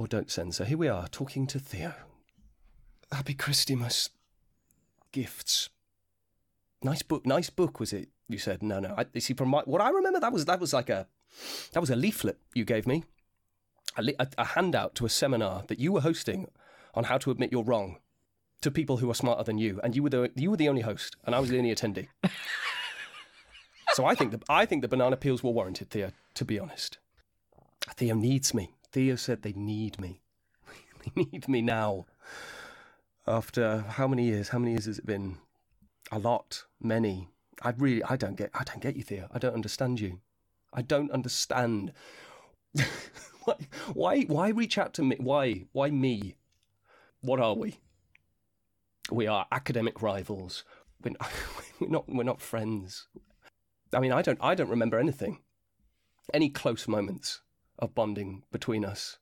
[0.00, 0.64] or don't censor.
[0.64, 1.92] Here we are talking to Theo.
[3.12, 4.08] Happy Christmas
[5.12, 5.68] gifts.
[6.82, 7.26] Nice book.
[7.26, 8.08] Nice book was it?
[8.26, 8.94] You said no, no.
[8.96, 11.06] I, you see, from my, what I remember, that was that was like a
[11.72, 13.04] that was a leaflet you gave me,
[13.98, 16.48] a, a, a handout to a seminar that you were hosting
[16.94, 17.98] on how to admit you're wrong
[18.62, 20.82] to people who are smarter than you, and you were the you were the only
[20.82, 22.08] host, and I was the only attendee.
[23.92, 26.12] so I think the I think the banana peels were warranted, Theo.
[26.34, 26.96] To be honest,
[27.96, 28.70] Theo needs me.
[28.92, 30.20] Theo said they need me.
[31.14, 32.06] They need me now.
[33.26, 34.48] After how many years?
[34.48, 35.38] How many years has it been?
[36.12, 37.28] A lot, many.
[37.62, 39.28] I really, I don't get, I don't get you, Theo.
[39.32, 40.20] I don't understand you.
[40.74, 41.92] I don't understand.
[43.44, 43.54] why,
[43.94, 45.16] why, why reach out to me?
[45.18, 46.36] Why, why me?
[47.22, 47.78] What are we?
[49.10, 50.64] We are academic rivals.
[51.02, 51.30] We're not,
[51.80, 53.06] we're not, we're not friends.
[53.94, 55.38] I mean, I don't, I don't remember anything,
[56.34, 57.40] any close moments
[57.80, 59.18] of bonding between us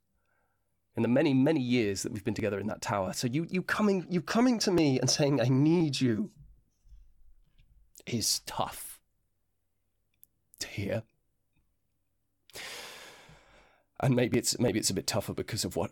[0.97, 3.13] in the many, many years that we've been together in that tower.
[3.13, 6.31] So you, you coming, you coming to me and saying, "I need you,"
[8.07, 9.01] is tough
[10.61, 11.03] to hear.
[14.01, 15.91] And maybe it's maybe it's a bit tougher because of what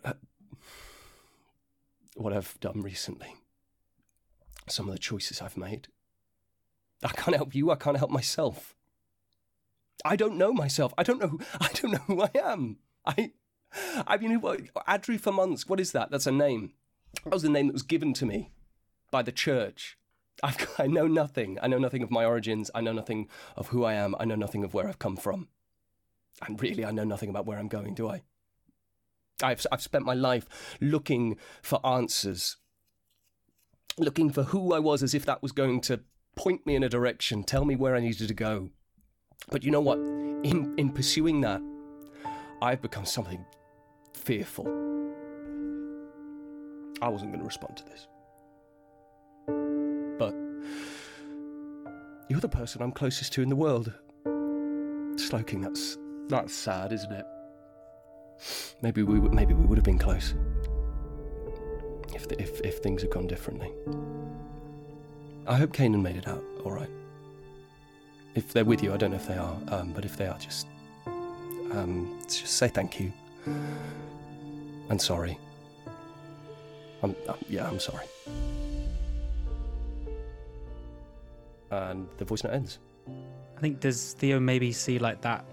[2.15, 3.35] what I've done recently.
[4.67, 5.87] Some of the choices I've made.
[7.03, 7.71] I can't help you.
[7.71, 8.75] I can't help myself.
[10.05, 10.93] I don't know myself.
[10.97, 11.27] I don't know.
[11.27, 12.77] Who, I don't know who I am.
[13.05, 13.31] I,
[14.05, 15.67] I mean, Adri for months.
[15.67, 16.11] What is that?
[16.11, 16.73] That's a name.
[17.23, 18.51] That was the name that was given to me
[19.11, 19.97] by the church.
[20.43, 21.57] I've, I know nothing.
[21.61, 22.71] I know nothing of my origins.
[22.75, 24.15] I know nothing of who I am.
[24.19, 25.47] I know nothing of where I've come from.
[26.45, 28.21] And really, I know nothing about where I'm going, do I?
[29.41, 32.57] I've, I've spent my life looking for answers,
[33.97, 36.01] looking for who I was as if that was going to
[36.35, 38.69] point me in a direction, tell me where I needed to go.
[39.49, 39.97] But you know what?
[39.97, 41.61] In, in pursuing that,
[42.61, 43.45] I've become something
[44.13, 44.67] fearful.
[47.01, 48.07] I wasn't going to respond to this.
[50.17, 50.33] But
[52.29, 53.93] you're the person I'm closest to in the world.
[55.15, 55.97] Slowking, that's
[56.27, 57.25] that's sad, isn't it?
[58.81, 60.35] Maybe we maybe we would have been close
[62.13, 63.71] if the, if if things had gone differently.
[65.47, 66.89] I hope Kanan made it out all right.
[68.37, 70.37] If they're with you, I don't know if they are, um, but if they are,
[70.37, 70.67] just
[71.71, 73.11] um, just say thank you
[74.89, 75.39] and sorry.
[77.01, 77.15] I'm,
[77.49, 78.05] yeah, I'm sorry.
[81.71, 82.77] And the voice note ends,
[83.57, 85.43] I think does Theo maybe see like that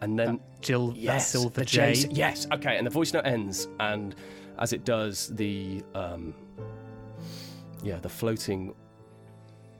[0.00, 1.94] and then Jill yes, that silver the J?
[1.94, 4.14] J- Yes, okay, and the voice note ends, and
[4.60, 6.32] as it does, the um,
[7.82, 8.72] yeah, the floating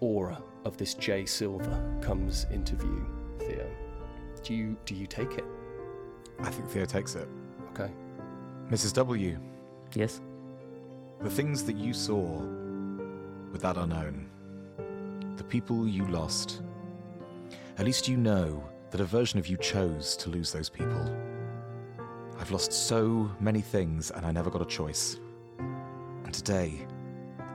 [0.01, 3.07] aura of this Jay silver comes into view.
[3.39, 3.67] Theo,
[4.43, 5.45] do you do you take it?
[6.41, 7.29] I think Theo takes it.
[7.73, 7.91] Okay.
[8.71, 8.93] Mrs.
[8.95, 9.39] W,
[9.95, 10.21] Yes.
[11.21, 12.41] the things that you saw
[13.53, 14.27] with that unknown,
[15.37, 16.63] the people you lost,
[17.79, 21.17] at least you know that a version of you chose to lose those people.
[22.39, 25.19] I've lost so many things and I never got a choice.
[25.59, 26.87] And today,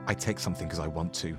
[0.08, 1.38] I take something because I want to.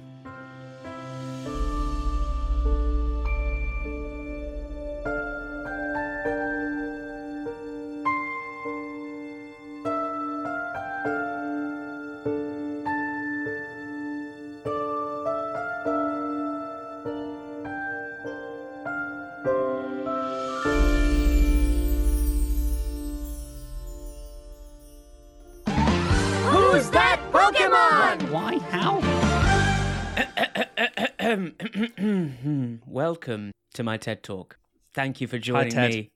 [33.27, 34.57] Welcome to my TED Talk.
[34.95, 35.91] Thank you for joining Ted.
[35.91, 36.11] me.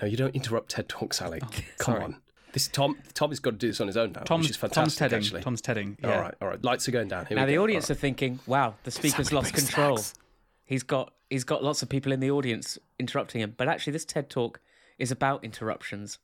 [0.00, 1.38] No, you don't interrupt TED Talk, Sally.
[1.40, 1.46] Oh,
[1.78, 2.02] Come sorry.
[2.02, 2.16] on.
[2.52, 4.56] This Tom Tom has got to do this on his own now, Tom's which is
[4.56, 4.98] Tom's fantastic.
[4.98, 5.18] tedding.
[5.20, 5.42] actually.
[5.42, 5.96] Tom's tedding.
[6.02, 6.20] All Yeah.
[6.20, 6.64] right, all right.
[6.64, 7.26] Lights are going down.
[7.26, 7.62] Here Now we the go.
[7.62, 9.98] audience All are thinking, "Wow, the speaker's many lost control.
[9.98, 10.18] snacks.
[10.64, 14.04] He's got he's got lots of people in the audience interrupting him." But actually, this
[14.04, 14.58] TED Talk
[14.98, 16.18] is about interruptions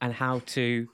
[0.00, 0.88] and how to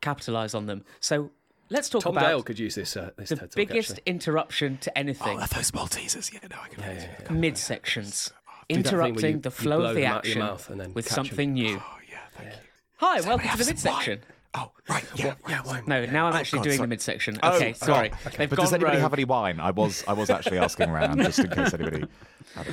[0.00, 0.86] capitalize on them.
[1.00, 1.32] So
[1.70, 2.10] let's talk right.
[2.10, 3.56] Tom about Dale could use this uh, this the TED Talk.
[3.56, 4.02] biggest actually.
[4.06, 6.32] interruption to anything: Oh, those Maltesers?
[6.32, 7.26] Yeah, no, I can Yeah, yeah, yeah.
[7.28, 11.08] midsections, Do that interrupting you- the flow of the them action mouth and then with
[11.08, 11.24] catch 'em.
[11.26, 11.76] something new.
[11.82, 12.58] Oh, yeah, thank you.
[12.98, 14.20] Hi, welcome to the some midsection.
[14.58, 15.60] Oh, right, yeah, yeah.
[15.86, 16.86] No, now I'm Oh, actually God, doing sorry.
[16.86, 17.38] the midsection.
[17.42, 18.08] Oh, Okay, sorry.
[18.08, 18.32] God.
[18.38, 19.02] They've But does anybody rogue.
[19.02, 19.60] have any wine?
[19.60, 22.04] I was, I was actually asking around just in case anybody.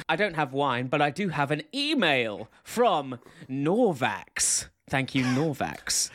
[0.08, 4.67] I don't have wine, but I do have an email from Norvax.
[4.89, 6.10] Thank you, Norvax.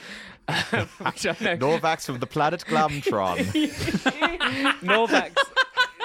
[0.70, 3.37] Which I know Norvax from the planet Glamtron.
[4.80, 5.37] Norvax.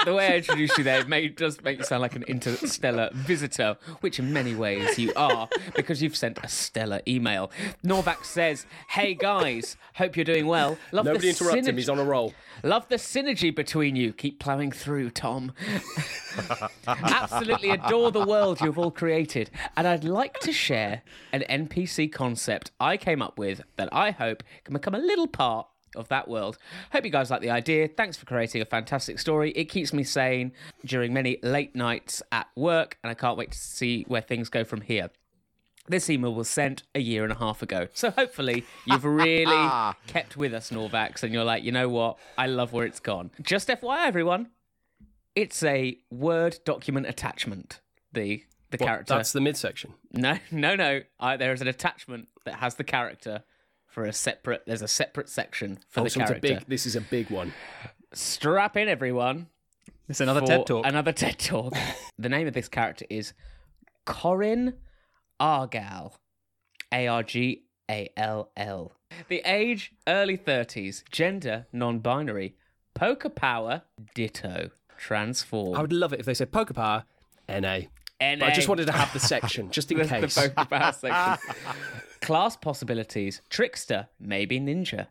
[0.06, 3.78] The way I introduced you there may, does make you sound like an interstellar visitor,
[4.02, 7.52] which in many ways you are, because you've sent a stellar email.
[7.84, 10.78] Norvax says, Hey guys, hope you're doing well.
[10.92, 11.78] Love Nobody the interrupt him.
[11.78, 12.34] He's on a roll.
[12.64, 14.14] Love the synergy between you.
[14.14, 15.54] Keep ploughing through, Tom.
[16.88, 19.50] Absolutely adore the world you've all created.
[19.78, 24.44] And I'd like to share an NPC concept I came up with that I hope
[24.64, 26.58] can become a little part of that world.
[26.92, 27.88] Hope you guys like the idea.
[27.88, 29.52] Thanks for creating a fantastic story.
[29.52, 30.52] It keeps me sane
[30.86, 34.64] during many late nights at work, and I can't wait to see where things go
[34.64, 35.10] from here.
[35.88, 37.88] This email was sent a year and a half ago.
[37.94, 39.70] So hopefully you've really
[40.08, 42.18] kept with us, Norvax, and you're like, you know what?
[42.38, 43.32] I love where it's gone.
[43.42, 44.48] Just FYI, everyone,
[45.36, 47.82] it's a Word document attachment.
[48.14, 49.14] The the What, character.
[49.16, 49.94] That's the midsection.
[50.14, 51.02] No, no, no.
[51.20, 53.44] I, there is an attachment that has the character
[53.94, 54.64] for a separate.
[54.66, 56.56] There's a separate section for Oh, the so it's a character.
[56.60, 56.66] big.
[56.68, 57.54] This is a big one.
[58.14, 59.48] Strap in, everyone.
[60.10, 60.86] It's another TED talk.
[60.86, 61.74] Another TED talk.
[62.18, 63.34] the name of this character is
[64.06, 64.74] Corin
[65.40, 66.14] Argall.
[66.92, 68.92] A R G A L L.
[69.30, 71.04] The age early 30s.
[71.12, 72.56] Gender non binary.
[72.96, 73.84] Poker power
[74.16, 74.72] ditto.
[74.98, 75.76] Transform.
[75.78, 77.06] I would love it if they said poker power,
[77.50, 77.80] NA.
[78.22, 78.46] NA.
[78.46, 80.36] I just wanted to have the section, just in the, case.
[80.36, 81.56] the poker power section.
[82.24, 83.42] Class possibilities.
[83.50, 85.08] Trickster, maybe ninja.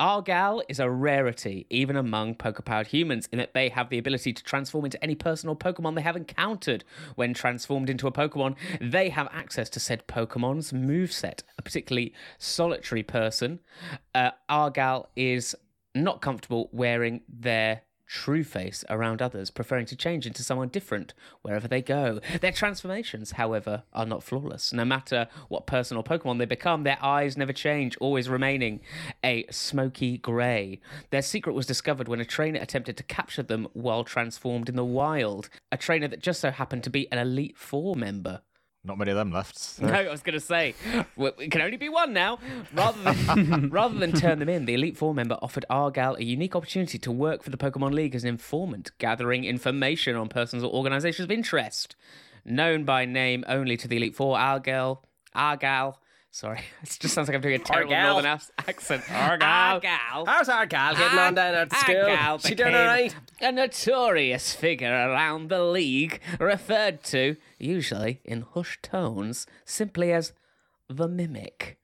[0.00, 4.32] Argall is a rarity, even among poker powered humans, in that they have the ability
[4.32, 6.84] to transform into any person or Pokemon they have encountered.
[7.16, 11.42] When transformed into a Pokemon, they have access to said Pokemon's moveset.
[11.58, 13.60] A particularly solitary person,
[14.14, 15.54] uh, Argall is
[15.94, 21.68] not comfortable wearing their true face around others, preferring to change into someone different wherever
[21.68, 22.20] they go.
[22.40, 24.72] Their transformations, however, are not flawless.
[24.72, 28.80] No matter what person or Pokemon they become, their eyes never change, always remaining
[29.22, 30.80] a smoky grey.
[31.10, 34.84] Their secret was discovered when a trainer attempted to capture them while transformed in the
[34.84, 35.50] wild.
[35.70, 38.40] A trainer that just so happened to be an Elite Four member.
[38.88, 39.56] Not many of them left.
[39.58, 40.74] so- No, I was going to say
[41.16, 42.38] it can only be one now.
[42.74, 46.56] Rather than rather than turn them in, the Elite Four member offered Argall a unique
[46.56, 50.72] opportunity to work for the Pokemon League as an informant, gathering information on persons or
[50.72, 51.94] organizations of interest.
[52.44, 55.00] Known by name only to the Elite Four, Argall,
[55.36, 55.96] Argall.
[56.30, 57.90] Sorry, it just sounds like I'm doing a terrible.
[57.92, 59.02] Northern ac- accent.
[59.06, 59.82] Argall.
[59.82, 60.26] Argall.
[60.26, 61.94] How's gal getting on down at school?
[61.94, 63.14] Argall She doing all right?
[63.40, 70.32] A notorious figure around the league, referred to, usually in hushed tones, simply as
[70.88, 71.76] the Mimic.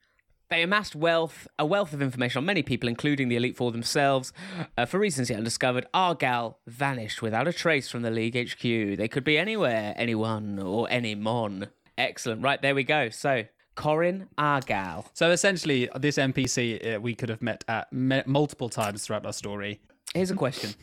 [0.51, 4.33] They amassed wealth, a wealth of information on many people, including the Elite Four themselves.
[4.77, 8.61] Uh, for reasons yet undiscovered, Argall vanished without a trace from the League HQ.
[8.63, 11.69] They could be anywhere, anyone, or any mon.
[11.97, 12.43] Excellent.
[12.43, 13.09] Right, there we go.
[13.09, 13.45] So,
[13.75, 15.07] Corin Argall.
[15.15, 19.33] So essentially, this NPC uh, we could have met at me- multiple times throughout our
[19.33, 19.81] story.
[20.15, 20.75] Here's a question.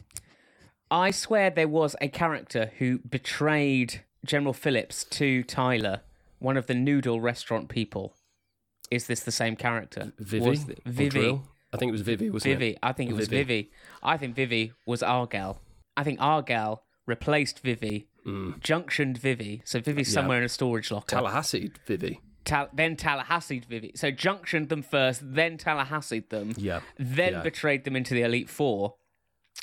[0.89, 6.01] I swear there was a character who betrayed General Phillips to Tyler,
[6.39, 8.13] one of the noodle restaurant people.
[8.89, 10.11] Is this the same character?
[10.19, 10.49] Vivi?
[10.49, 11.39] Was th- Vivi.
[11.73, 12.71] I think it was Vivi, wasn't Vivi.
[12.71, 12.79] it?
[12.83, 13.43] I think it was Vivi.
[13.43, 13.71] Vivi.
[14.03, 15.57] I think Vivi was Argall.
[15.95, 19.61] I think Argall replaced Vivi, junctioned Vivi.
[19.63, 21.15] So Vivi's somewhere in a storage locker.
[21.15, 22.19] Tallahassee, Vivi.
[22.45, 23.91] Tal- then Tallahassee Vivi.
[23.95, 26.53] So junctioned them first, then Tallahassee them.
[26.57, 26.81] Yeah.
[26.97, 27.41] Then Yeah.
[27.41, 28.95] betrayed them into the Elite Four.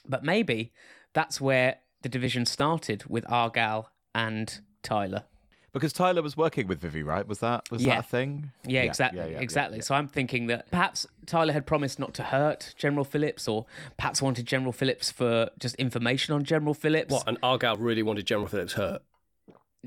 [0.06, 0.72] But maybe
[1.12, 5.24] that's where the division started with Argall and Tyler.
[5.72, 7.26] Because Tyler was working with Vivi, right?
[7.28, 7.96] Was that was Yeah.
[7.96, 8.52] that a thing?
[8.64, 9.20] Yeah, exactly.
[9.20, 9.78] yeah, yeah, exactly.
[9.78, 9.82] yeah.
[9.82, 13.66] So I'm thinking that perhaps Tyler had promised not to hurt General Phillips, or
[13.98, 17.12] perhaps wanted General Phillips for just information on General Phillips.
[17.12, 17.28] What?
[17.28, 19.02] And Argall really wanted General Phillips hurt.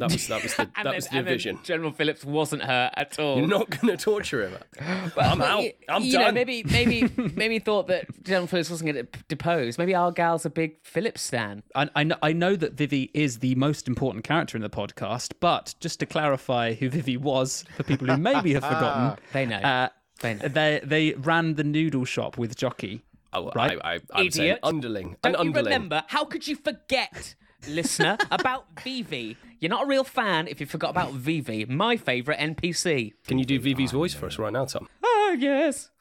[0.01, 1.59] That was that was the that then- was the vision.
[1.63, 3.37] General Phillips wasn't hurt at all.
[3.37, 4.57] You're not going to torture him.
[4.79, 5.59] I'm But out.
[5.59, 6.21] y- I'm you done.
[6.25, 9.77] Know, maybe, maybe, maybe thought that General Phillips wasn't going to depose.
[9.77, 11.63] Maybe Argall's a big Phillips stan.
[11.75, 15.33] I, I, know, I know that Vivi is the most important character in the podcast,
[15.39, 19.57] but just to clarify who Vivi was for people who maybe have forgotten, They know.
[19.57, 19.89] uh,
[20.21, 20.47] They know.
[20.47, 23.01] they they ran the noodle shop with Jockey.
[23.33, 23.77] Oh, Right?
[23.81, 24.59] I, I, I'm saying Idiot.
[24.63, 25.15] underling.
[25.21, 25.65] Don't an you underling.
[25.65, 26.03] remember?
[26.07, 27.35] How could you forget,
[27.67, 29.37] listener, about Vivi?
[29.61, 33.13] You're not a real fan if you forgot about Vivi, my favourite NPC.
[33.27, 34.89] Can you do Vivi's voice for us right now, Tom?
[35.03, 35.91] Oh, yes.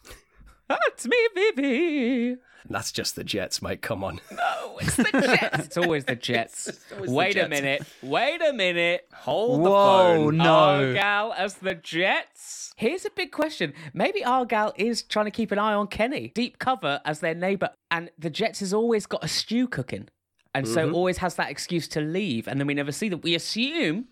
[0.66, 2.36] That's me, Vivi.
[2.70, 3.82] That's just the Jets, mate.
[3.82, 4.18] Come on.
[4.32, 5.66] No, it's the Jets.
[5.66, 6.70] it's always the Jets.
[6.94, 7.82] always the Wait a minute.
[8.02, 9.06] Wait a minute.
[9.12, 10.36] Hold the phone.
[10.38, 10.44] no.
[10.94, 12.72] Argall as the Jets?
[12.76, 13.74] Here's a big question.
[13.92, 16.32] Maybe Argall is trying to keep an eye on Kenny.
[16.34, 17.72] Deep cover as their neighbour.
[17.90, 20.08] And the Jets has always got a stew cooking.
[20.54, 20.94] And so mm-hmm.
[20.94, 22.48] always has that excuse to leave.
[22.48, 23.20] And then we never see them.
[23.22, 24.06] We assume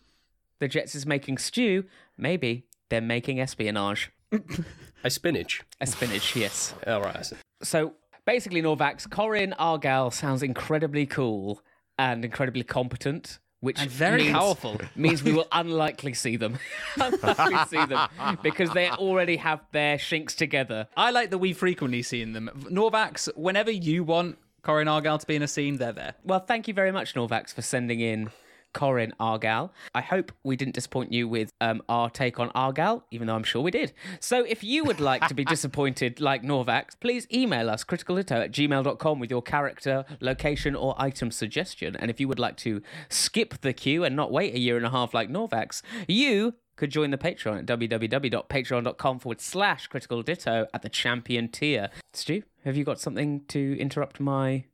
[0.61, 1.84] the Jets is making stew.
[2.16, 4.11] Maybe they're making espionage.
[5.05, 5.62] A spinach.
[5.80, 6.74] A spinach, yes.
[6.86, 7.30] All right.
[7.62, 7.95] So
[8.26, 11.62] basically, Norvax, Corin Argall sounds incredibly cool
[11.99, 14.80] and incredibly competent, which And very means, powerful.
[14.97, 16.59] means we will unlikely see them.
[16.97, 18.09] unlikely see them
[18.43, 20.89] because they already have their shinks together.
[20.97, 22.51] I like that we've frequently seen them.
[22.70, 24.39] Norvax, whenever you want
[24.69, 26.12] Corin Argall to be in a scene, they're there.
[26.25, 28.29] Well, thank you very much, Norvax, for sending in
[28.75, 29.71] Corin Argall.
[29.95, 33.45] I hope we didn't disappoint you with um, our take on Argall, even though I'm
[33.45, 33.95] sure we did.
[34.21, 38.53] So if you would like to be disappointed like Norvax, please email us criticalditto at
[38.53, 41.97] gmail.com with your character, location, or item suggestion.
[41.97, 44.85] And if you would like to skip the queue and not wait a year and
[44.85, 50.66] a half like Norvax, you could join the Patreon at www.patreon.com forward slash critical ditto
[50.72, 51.91] at the champion tier.
[52.14, 54.64] Stu, have you got something to interrupt my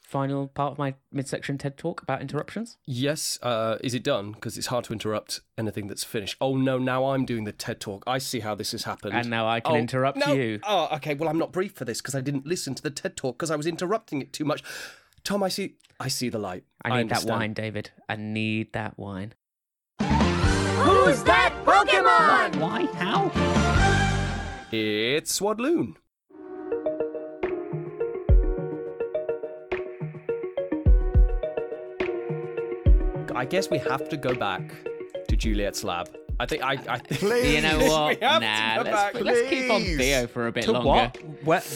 [0.00, 2.78] final part of my midsection TED talk about interruptions?
[2.86, 4.32] Yes, uh, is it done?
[4.32, 6.36] Because it's hard to interrupt anything that's finished.
[6.40, 8.04] Oh no, now I'm doing the TED talk.
[8.06, 9.14] I see how this has happened.
[9.14, 10.32] And now I can Oh, interrupt no.
[10.32, 10.60] you.
[10.64, 11.14] Oh, okay.
[11.14, 13.50] Well, I'm not brief for this because I didn't listen to the TED talk because
[13.50, 14.62] I was interrupting it too much.
[15.24, 15.76] Tom, I see.
[16.00, 16.64] I see the light.
[16.84, 17.90] I need that wine, David.
[18.08, 19.34] I need that wine.
[21.64, 22.60] Who's that Pokemon?
[22.60, 22.86] Why?
[22.94, 23.30] How?
[24.70, 25.96] It's Swadloon.
[33.34, 34.62] I guess we have to go back
[35.28, 36.08] to Juliet's lab.
[36.38, 36.72] I think I.
[36.88, 37.54] I think Please.
[37.54, 38.20] You know what?
[38.20, 38.38] We nah,
[38.76, 39.82] let's, back, let's keep on.
[39.82, 40.88] Theo for a bit To longer.
[40.88, 41.16] what?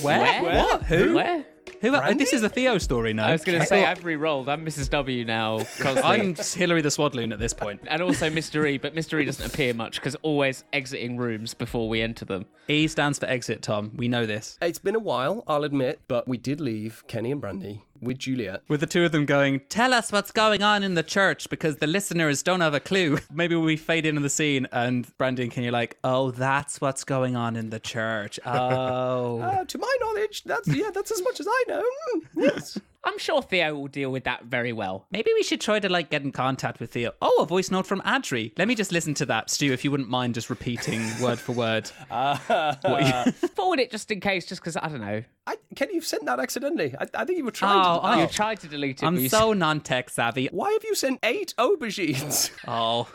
[0.01, 0.20] Where?
[0.20, 0.43] Where?
[0.43, 0.64] Where?
[0.64, 0.82] What?
[0.84, 1.14] Who?
[1.14, 1.45] Where?
[1.81, 1.95] Who?
[1.95, 3.26] uh, this is a Theo story now.
[3.26, 4.49] I was going to say thought- I've re-rolled.
[4.49, 4.91] I'm Mrs.
[4.91, 5.59] W now.
[5.79, 6.03] constantly.
[6.03, 7.81] I'm Hillary the Swadloon at this point.
[7.87, 8.68] and also Mr.
[8.68, 9.20] E, but Mr.
[9.20, 12.47] E doesn't appear much because always exiting rooms before we enter them.
[12.68, 13.93] E stands for exit, Tom.
[13.97, 14.59] We know this.
[14.61, 18.62] It's been a while, I'll admit, but we did leave Kenny and Brandy with Juliet.
[18.68, 21.76] With the two of them going, tell us what's going on in the church because
[21.76, 23.18] the listeners don't have a clue.
[23.32, 27.36] Maybe we fade into the scene and Brandy can you like, oh, that's what's going
[27.36, 28.38] on in the church.
[28.59, 29.40] Oh.
[29.40, 31.84] Uh, to my knowledge, that's yeah, that's as much as I know.
[32.14, 32.78] Mm, yes.
[33.09, 35.07] I'm sure Theo will deal with that very well.
[35.11, 37.13] Maybe we should try to like get in contact with Theo.
[37.23, 38.53] Oh, a voice note from Adri.
[38.59, 41.53] Let me just listen to that, Stu, if you wouldn't mind just repeating word for
[41.53, 41.91] word.
[42.11, 45.23] Uh, what you- Forward it just in case, just because I don't know.
[45.47, 46.95] I, Kenny, you've sent that accidentally.
[47.01, 48.07] I, I think you were trying Oh, to.
[48.07, 48.13] oh.
[48.13, 48.21] oh.
[48.21, 49.07] You tried to delete it.
[49.07, 50.49] I'm so non-tech savvy.
[50.53, 52.51] Why have you sent eight aubergines?
[52.69, 53.09] Oh,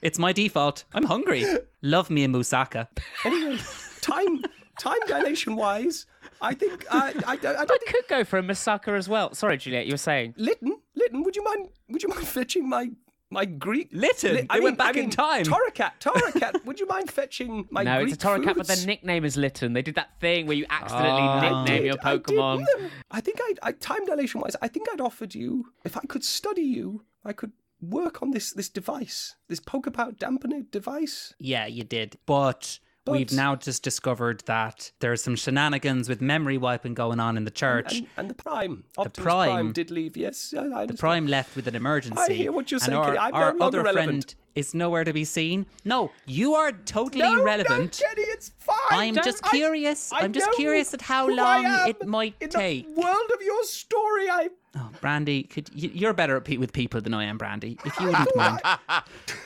[0.00, 0.84] it's my default.
[0.94, 1.44] I'm hungry.
[1.82, 2.88] Love me a moussaka.
[3.24, 3.58] anyway,
[4.00, 4.42] time
[4.78, 6.06] time dilation wise,
[6.44, 9.08] I think I I, don't- I I don't think could go for a Masaka as
[9.08, 9.34] well.
[9.34, 10.34] Sorry, Juliet, you were saying.
[10.36, 11.22] Lytton Lytton.
[11.24, 12.90] Would you mind Would you mind fetching my
[13.30, 14.46] my Greek Lytton?
[14.52, 15.44] They went back in time.
[15.44, 16.64] Torracat, Torracat.
[16.64, 19.72] would you mind fetching my No, Greek it's a Torracat, but their nickname is Lytton.
[19.72, 21.62] They did that thing where you accidentally Oh.
[21.64, 22.58] nickname your I did Pokemon.
[22.58, 22.92] with.
[23.10, 26.22] I think I, I time dilation wise, I think I'd offered you if I could
[26.24, 31.34] study you, I could work on this this device, this Pokepout dampener device.
[31.40, 32.16] Yeah, you did.
[32.26, 37.44] But, we've now just discovered that there's some shenanigans with memory wiping going on in
[37.44, 37.98] the church.
[37.98, 40.16] And, and the Prime, Optimus Prime- Prime, did leave.
[40.16, 40.94] Yes, I, I the.
[40.94, 42.18] Prime left with an emergency.
[42.20, 43.18] I hear what you're and saying, Our, Kenny.
[43.18, 45.66] I'm our no longer other friend is nowhere to be seen.
[45.84, 48.00] No, you are totally no, relevant.
[48.00, 48.76] No, Kenny, it's fine.
[48.90, 50.12] I'm Don't- just I- curious.
[50.12, 52.94] I I'm just curious at how long it might in take.
[52.94, 54.48] The world of your story, I.
[54.76, 57.78] Oh, Brandy, could you, you're better at pe- with people than I am, Brandy.
[57.84, 58.60] If you wouldn't mind.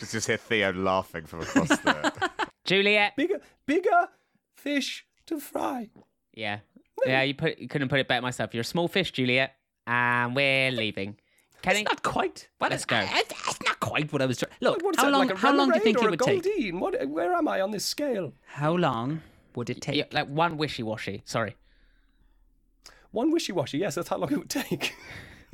[0.01, 2.31] Just, just hear Theo laughing from across the.
[2.69, 3.17] Juliet.
[3.17, 4.09] Bigger, bigger
[4.55, 5.91] fish to fry.
[6.35, 6.59] Yeah.
[7.07, 8.53] Yeah, you put you couldn't put it better myself.
[8.55, 9.55] You're a small fish, Juliet,
[9.87, 11.17] and we're leaving.
[11.63, 12.49] Kenny, It's not quite.
[12.61, 12.99] Well, Let's it's, go.
[13.01, 14.53] It's, it's not quite what I was trying.
[14.61, 15.27] Look, What is how that, long?
[15.29, 16.43] like how long do you think or it a would take?
[16.45, 16.79] Goldeen?
[16.79, 17.09] What?
[17.09, 18.33] Where am I on this scale?
[18.47, 19.23] How long
[19.55, 19.97] would it take?
[19.97, 21.23] yeah, like one wishy-washy.
[21.25, 21.57] Sorry.
[23.11, 23.79] One wishy-washy.
[23.79, 24.95] Yes, that's how long it would take.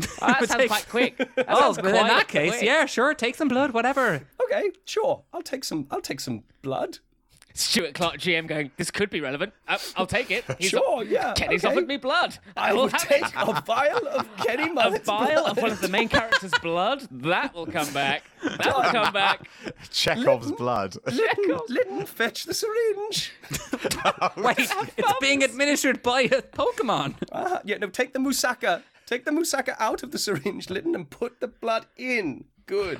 [0.03, 1.17] Oh, that would sounds take- quite quick.
[1.37, 2.63] That Oh, sounds well, in that case, quick.
[2.65, 4.27] yeah, sure, take some blood, whatever.
[4.45, 5.23] okay, sure.
[5.33, 5.87] I'll take some.
[5.91, 6.99] I'll take some blood.
[7.57, 8.73] Stuart Clark, GM, going.
[8.79, 9.53] This could be relevant.
[9.69, 10.45] Uh, I'll take it.
[10.59, 11.73] He's Sure, yeah, Kenny's okay.
[11.73, 12.37] offered me blood.
[12.57, 13.33] I will will take it.
[13.37, 17.07] a vial of Kenny a Mullet's vial of one of the main characters' blood.
[17.13, 18.25] That will come back.
[18.43, 19.49] That will come back.
[19.93, 20.97] Chekhov's blood.
[21.07, 23.31] Lytton, Lytton, fetch the syringe.
[24.37, 24.57] Wait,
[24.97, 27.15] it's being administered by a Pokemon.
[27.31, 28.83] Ah, yeah, no, take the Musaka.
[29.07, 32.45] Take the Musaka out of the syringe, Lytton, and put the blood in.
[32.67, 32.99] Good.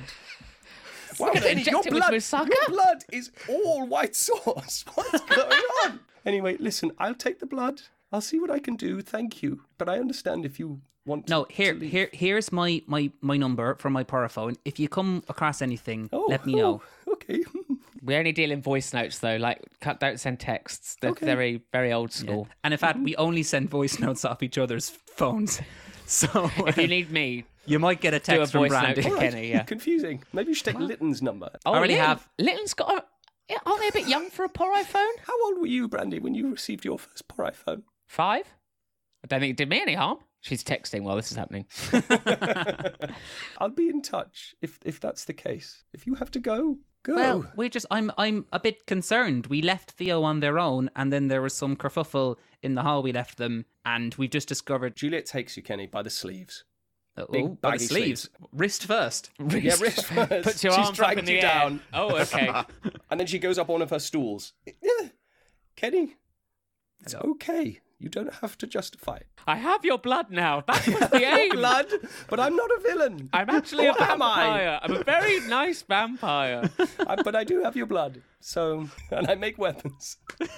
[1.19, 4.85] Wow, gonna Kenny, inject your blood, your blood is all white sauce.
[4.95, 6.01] What's going on?
[6.27, 7.83] Anyway, listen, I'll take the blood.
[8.13, 9.01] I'll see what I can do.
[9.01, 11.29] Thank you, but I understand if you want.
[11.29, 14.57] No, to here, here, here's my my my number from my paraphone.
[14.65, 16.83] If you come across anything, Oh, let me know.
[17.07, 17.45] oh, okay.
[18.03, 19.37] We only deal in voice notes though.
[19.37, 20.97] Like, cut, don't send texts.
[21.01, 21.25] They're Okay.
[21.25, 22.49] very, very old school.
[22.63, 25.63] And in fact, we only send voice notes off each other's phones.
[26.07, 28.81] So If you need me, you might get a do a text from voice note
[28.81, 29.03] Brandy.
[29.03, 29.51] to Kenny.
[29.51, 29.63] Yeah.
[29.65, 30.23] Confusing.
[30.33, 31.51] Maybe you should take Lytton's number.
[31.65, 32.29] Oh, already Lytton- have.
[32.39, 33.07] Lytton's got.
[33.51, 35.13] A, aren't they a bit young for a poor iPhone?
[35.27, 37.83] How old were you, Brandy, when you received your first poor iPhone?
[38.07, 38.47] Five.
[39.23, 40.19] I don't think it did me any harm.
[40.41, 41.65] She's texting while this is happening.
[43.59, 45.85] I'll be in touch if if that's the case.
[45.95, 47.15] If you have to go, go.
[47.15, 49.47] Well, we just I'm I'm a bit concerned.
[49.47, 53.03] We left Theo on their own, and then there was some kerfuffle in the hall.
[53.03, 54.97] We left them, and we've just discovered.
[54.97, 56.65] Juliet takes you, Kenny, by the sleeves.
[57.17, 58.49] Oh, Big by the sleeves, sleeves.
[58.53, 59.31] wrist first.
[59.39, 60.43] Yeah, wrist first.
[60.43, 61.43] Puts your She's arms up dragged in the you air.
[61.43, 61.81] down.
[61.93, 62.51] Oh, okay.
[63.11, 64.53] And then she goes up one of her stools.
[64.67, 65.09] Yeah.
[65.77, 66.17] Kenny,
[67.01, 67.79] it's okay.
[68.01, 69.27] You don't have to justify it.
[69.47, 70.63] I have your blood now.
[70.67, 71.51] That was the aim.
[71.53, 71.87] Blood,
[72.29, 73.31] but I'm not a villain.
[73.33, 74.37] I'm actually a am I?
[74.45, 74.81] vampire.
[74.83, 76.69] I'm a very nice vampire.
[77.07, 78.21] I, but I do have your blood.
[78.41, 80.19] So, and I make weapons.
[80.39, 80.51] what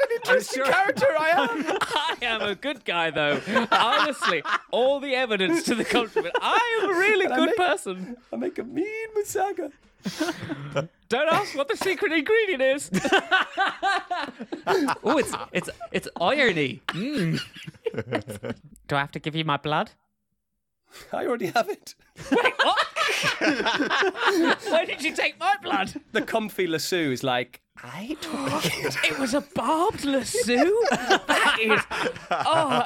[0.00, 1.78] an interesting sure- character I am.
[1.80, 3.40] I am a good guy, though.
[3.70, 4.42] Honestly,
[4.72, 6.32] all the evidence to the contrary.
[6.40, 8.16] I am a really I good make- person.
[8.32, 9.70] I make a mean moussaka.
[11.08, 12.90] Don't ask what the secret ingredient is.
[15.02, 16.82] Oh, it's it's it's irony.
[16.88, 17.40] Mm.
[18.88, 19.92] Do I have to give you my blood?
[21.12, 21.94] I already have it.
[22.30, 22.86] Wait, what?
[24.70, 25.94] Where did you take my blood?
[26.12, 28.96] The comfy lasso is like, I took it.
[29.12, 30.56] It was a barbed lasso.
[30.90, 31.80] That is.
[32.30, 32.84] Oh,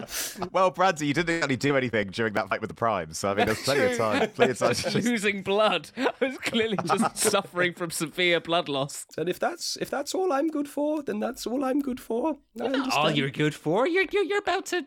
[0.53, 3.35] Well, Brandy, you didn't actually do anything during that fight with the Primes, so I
[3.35, 4.29] mean, there's plenty of time.
[4.31, 4.75] Plenty of time.
[4.75, 5.91] to just- losing blood.
[5.97, 9.07] I was clearly just suffering from severe blood loss.
[9.17, 12.37] And if that's if that's all I'm good for, then that's all I'm good for.
[12.61, 12.91] I.
[12.93, 13.87] All you're good for.
[13.89, 14.85] You're you're you're about to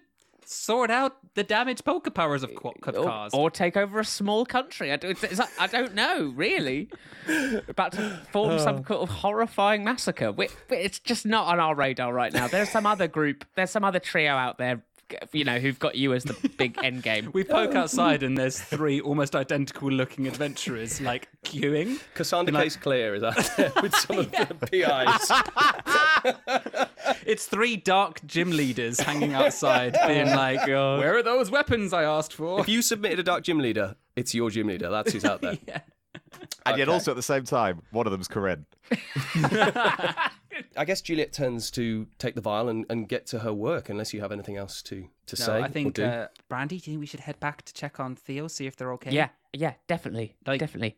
[0.48, 3.34] sort out the damaged poker powers of Qu- could Or, cause.
[3.34, 4.91] or take over a small country.
[4.91, 6.89] I don't, like- I don't know, really.
[7.68, 10.32] About to form some kind of horrifying massacre.
[10.32, 12.48] We- it's just not on our radar right now.
[12.48, 14.84] There's some other group, there's some other trio out there,
[15.32, 17.30] you know, who've got you as the big end game.
[17.34, 21.99] we poke outside and there's three almost identical looking adventurers like queuing.
[22.16, 24.56] Cassandra Like- Case Clear is out there with some of the
[26.36, 27.16] PIs.
[27.26, 32.03] It's three dark gym leaders hanging outside, being like, oh "Where are those weapons I
[32.03, 34.89] asked for?" If you submitted a dark gym leader, it's your gym leader.
[34.89, 35.58] That's who's out there.
[35.68, 35.82] yeah.
[36.66, 38.66] And yet, also at the same time, one of them's Corinne.
[40.78, 44.14] I guess Juliet turns to take the vial and, and get to her work, unless
[44.14, 45.54] you have anything else to, to No, say.
[45.62, 46.06] I or think do.
[46.06, 46.80] uh, Brandy.
[46.80, 49.12] Do you think we should head back to check on Theo, see if they're okay?
[49.12, 50.36] Yeah, yeah, definitely.
[50.46, 50.98] Like- definitely.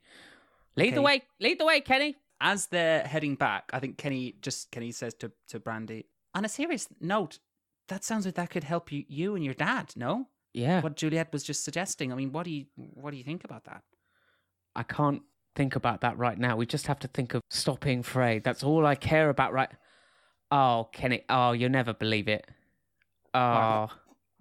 [0.76, 1.24] Lead the way.
[1.40, 2.16] Lead the way, Kenny.
[2.40, 6.50] As they're heading back, I think Kenny just Kenny says to to Brandy, on a
[6.50, 7.40] serious note,
[7.88, 9.92] that sounds like that could help you you and your dad.
[9.96, 10.82] No, Yeah.
[10.82, 12.12] what Juliet was just suggesting.
[12.14, 13.82] I mean, what do you what do you think about that?
[14.78, 15.22] I can't
[15.56, 16.56] think about that right now.
[16.56, 18.40] We just have to think of stopping Frey.
[18.40, 19.70] That's all I care about right
[20.52, 21.24] Oh, Kenny.
[21.30, 22.46] Oh, you'll never believe it.
[23.34, 23.90] Oh,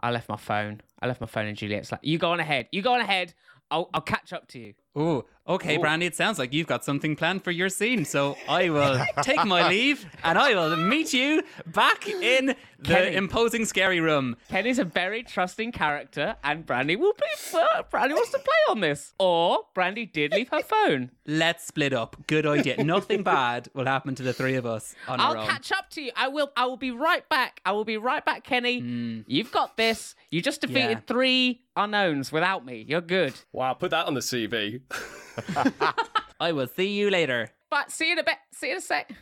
[0.01, 0.81] I left my phone.
[1.01, 2.69] I left my phone in Juliet's like, you go on ahead.
[2.71, 3.35] You go on ahead.
[3.71, 4.75] I'll, I'll catch up to you.
[4.97, 5.81] Oh, okay, Oh.
[5.81, 6.07] Brandy.
[6.07, 8.05] It sounds like you've got something planned for your scene.
[8.07, 13.15] So I will take my leave and I will meet you back in the Kenny.
[13.17, 14.37] imposing scary room.
[14.49, 17.59] Kenny's a very trusting character, and Brandy will be.
[17.91, 19.15] Brandy wants to play on this.
[19.19, 21.11] Or Brandy did leave her phone.
[21.27, 22.17] Let's split up.
[22.27, 22.83] Good idea.
[22.85, 25.47] Nothing bad will happen to the three of us on I'll our own.
[25.47, 26.13] catch up to you.
[26.17, 26.51] I will.
[26.57, 27.61] I will be right back.
[27.65, 28.81] I will be right back, Kenny.
[28.81, 29.21] Hmm.
[29.27, 30.15] You've got this.
[30.31, 30.91] You just defeated.
[30.91, 31.01] Yeah.
[31.07, 32.85] three unknowns without me.
[32.87, 33.35] You're good.
[33.53, 34.81] Wow, put that on the CV.
[36.41, 37.51] I will see you later.
[37.71, 38.37] But see you in a bit.
[38.53, 39.13] See you in a sec.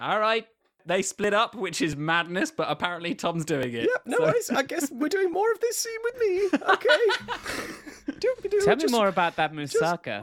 [0.00, 0.46] All right.
[0.84, 3.88] They split up, which is madness, but apparently Tom's doing it.
[3.88, 4.50] Yep, no worries.
[4.50, 6.58] I guess we're doing more of this scene with me.
[6.70, 6.96] Okay.
[8.18, 9.76] do, do, Tell me just- more about that just-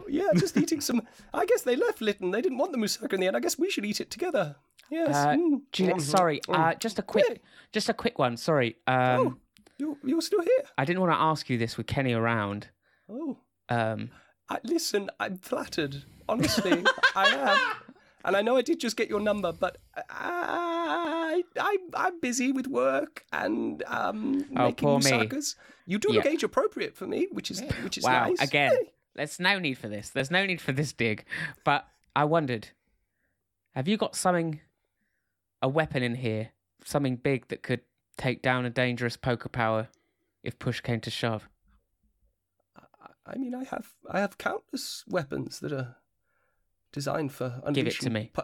[0.10, 1.02] yeah, just eating some.
[1.34, 2.32] I guess they left Lytton.
[2.32, 3.38] They didn't want the moussaka in the end.
[3.38, 4.58] I guess we should eat it together.
[4.92, 5.16] Yes.
[5.16, 5.62] Uh, mm.
[5.72, 6.42] Juliet, sorry.
[6.50, 8.36] Uh, just a quick, just a quick one.
[8.36, 8.76] Sorry.
[8.88, 9.36] Um, Oh,
[9.78, 10.64] you're, you're still here.
[10.78, 12.68] I didn't want to ask you this with Kenny around.
[13.10, 13.38] Oh.
[13.70, 14.10] Um,
[14.50, 16.04] I, listen, I'm flattered.
[16.28, 16.84] Honestly,
[17.16, 17.60] I am.
[18.26, 19.78] And I know I did just get your number, but
[20.10, 25.30] I, I, I'm busy with work and um, Oh, making poor me.
[25.86, 26.32] You do look Yeah.
[26.32, 28.26] age appropriate for me, which is which is wow.
[28.28, 28.42] nice.
[28.42, 28.92] Again, Hey.
[29.16, 30.10] there's no need for this.
[30.10, 31.24] There's no need for this dig.
[31.64, 32.68] But I wondered,
[33.74, 34.60] have you got something,
[35.62, 36.50] a weapon in here,
[36.84, 37.82] something big that could
[38.18, 39.88] take down a dangerous poker power
[40.44, 41.48] if push came to shove?
[43.34, 45.96] I mean, I have I have countless weapons that are
[46.92, 47.74] designed for unleashing.
[47.74, 48.32] Give it to me.
[48.34, 48.42] pu-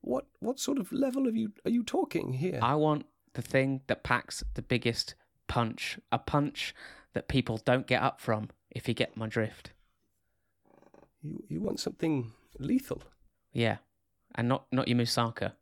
[0.00, 2.58] what what sort of level are you are you talking here?
[2.62, 5.14] I want the thing that packs the biggest
[5.48, 6.74] punch, a punch
[7.14, 8.50] that people don't get up from.
[8.70, 9.72] If you get my drift,
[11.22, 13.02] You you want something lethal?
[13.52, 13.78] yeah,
[14.34, 15.52] and not not your Musaka.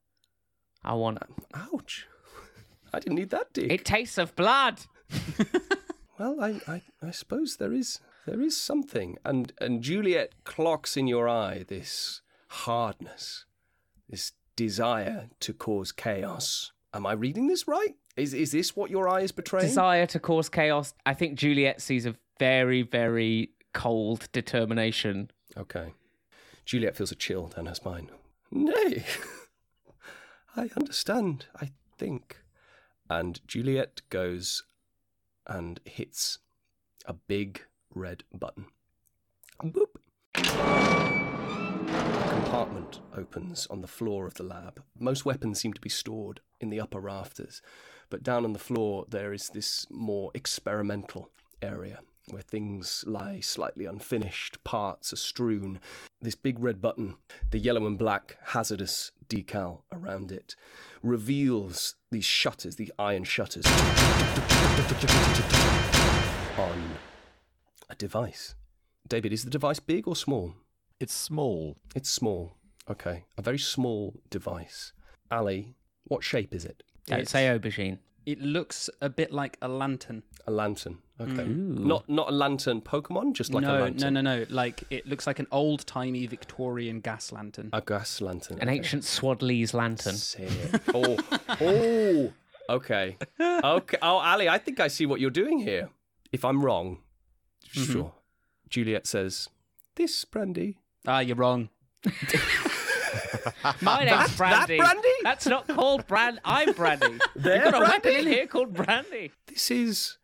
[0.84, 1.18] I want.
[1.22, 1.34] Um,
[1.72, 2.07] ouch!
[2.94, 3.72] I didn't need that dig.
[3.72, 4.80] It tastes of blood.
[6.19, 11.07] Well, I, I, I suppose there is there is something, and and Juliet clocks in
[11.07, 13.45] your eye this hardness,
[14.09, 16.73] this desire to cause chaos.
[16.95, 17.97] Am I reading this right?
[18.17, 19.67] Is is this what your eye is betraying?
[19.67, 20.95] desire to cause chaos.
[21.05, 25.31] I think Juliet sees a very, very cold determination.
[25.57, 25.93] Okay.
[26.64, 28.11] Juliet feels a chill down her spine.
[28.51, 29.05] Nay,
[30.57, 31.47] I understand.
[31.61, 32.39] I think,
[33.09, 34.64] and Juliet goes
[35.47, 36.38] and hits
[37.07, 37.62] a big
[37.94, 38.66] red button.
[39.62, 39.97] Boop.
[41.88, 44.82] A compartment opens on the floor of the lab.
[44.99, 47.62] Most weapons seem to be stored in the upper rafters,
[48.09, 51.30] But down on the floor, there is this more experimental
[51.61, 52.01] area
[52.31, 55.79] where things lie slightly unfinished, parts are strewn.
[56.20, 57.14] This big red button,
[57.51, 60.57] the yellow and black hazardous decal around it,
[61.03, 63.64] reveals these shutters, the iron shutters,
[66.59, 66.97] on
[67.89, 68.57] a device.
[69.07, 70.55] David, is the device big or small?
[70.99, 71.77] It's small.
[71.95, 72.57] It's small.
[72.91, 73.24] Okay.
[73.39, 74.93] A very small device.
[75.31, 76.83] Ali, what shape is it?
[77.07, 77.99] Don't say aubergine.
[78.27, 80.24] It looks a bit like a lantern.
[80.49, 80.99] A lantern.
[81.20, 81.45] Okay.
[81.45, 84.14] Not not a lantern Pokemon, just like a lantern.
[84.14, 84.47] no, no, no.
[84.51, 87.70] Like it looks like an old timey Victorian gas lantern.
[87.72, 88.59] A gas lantern.
[88.59, 88.79] An okay.
[88.79, 90.14] ancient Swadley's lantern.
[90.14, 90.51] Sick.
[90.93, 91.16] Oh,
[91.61, 92.33] oh.
[92.68, 93.16] Okay.
[93.41, 93.99] Okay.
[94.03, 95.91] Oh, Ali, I think I see what you're doing here.
[96.33, 96.99] If I'm wrong,
[97.70, 98.12] sure.
[98.68, 99.49] Juliet says,
[99.95, 101.70] "This brandy." Ah, you're wrong.
[103.81, 104.77] My name's that Brandy.
[104.79, 105.09] Brandy?
[105.23, 106.41] That's not called Brand.
[106.45, 107.19] I'm Brandy.
[107.37, 109.33] They're You've got a weapon in here called Brandy.
[109.47, 110.19] This is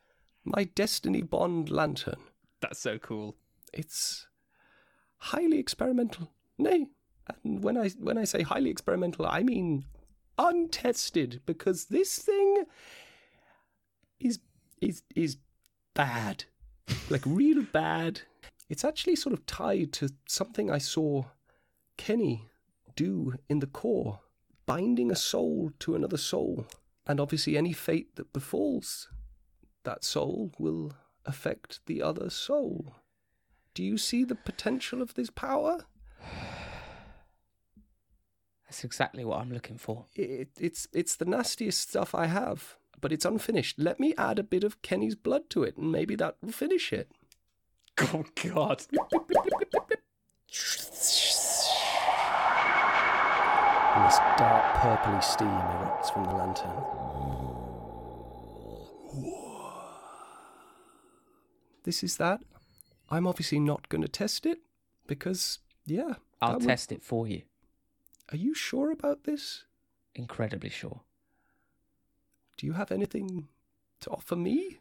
[0.44, 2.20] my Destiny Bond lantern.
[2.60, 3.36] That's so cool.
[3.72, 4.26] It's
[5.18, 6.30] highly experimental.
[6.58, 6.86] Nay,
[7.44, 9.84] and when I when I say highly experimental, I mean
[10.38, 12.64] untested because this thing
[14.20, 14.38] is
[14.80, 15.36] is is
[15.94, 16.44] bad,
[17.10, 18.22] like real bad.
[18.68, 21.24] It's actually sort of tied to something I saw
[21.96, 22.48] Kenny
[22.94, 24.20] do in the core,
[24.66, 26.66] binding a soul to another soul,
[27.06, 29.08] and obviously any fate that befalls
[29.84, 30.92] that soul will
[31.24, 32.96] affect the other soul.
[33.74, 35.86] Do you see the potential of this power?
[38.64, 40.06] That's exactly what I'm looking for.
[40.14, 43.78] It, it's it's the nastiest stuff I have, but it's unfinished.
[43.78, 46.92] Let me add a bit of Kenny's blood to it, and maybe that will finish
[46.92, 47.10] it.
[48.00, 48.86] Oh God.
[53.94, 56.82] And this dark purpley steam erupts from the lantern.
[61.84, 62.40] This is that.
[63.10, 64.58] I'm obviously not going to test it
[65.06, 66.14] because, yeah.
[66.40, 67.42] I'll would- test it for you.
[68.30, 69.64] Are you sure about this?
[70.14, 71.00] Incredibly sure.
[72.56, 73.48] Do you have anything
[74.00, 74.78] to offer me?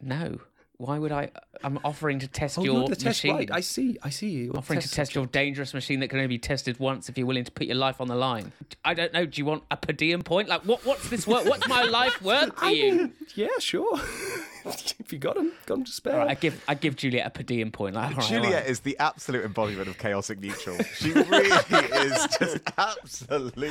[0.00, 0.38] No.
[0.82, 1.30] Why would I?
[1.34, 3.36] Uh, I'm offering to test Oh, your you're the test machine.
[3.36, 3.50] right.
[3.52, 3.98] I see.
[4.02, 4.30] I see.
[4.30, 7.26] You're offering to test your dangerous machine that can only be tested once if you're
[7.26, 8.50] willing to put your life on the line.
[8.84, 9.24] I don't know.
[9.24, 10.48] Do you want a per diem point?
[10.48, 10.84] Like, what?
[10.84, 11.46] What's this worth?
[11.48, 12.94] What's my life worth to I you?
[12.96, 13.94] mean, yeah, sure.
[14.64, 16.14] if you got them, got 'em to spare.
[16.14, 17.94] All right, I give I give Juliet a per diem point.
[17.94, 18.66] Like, all right, all Juliet right.
[18.66, 20.78] is the absolute embodiment of chaotic neutral.
[20.96, 23.70] She really is just absolutely.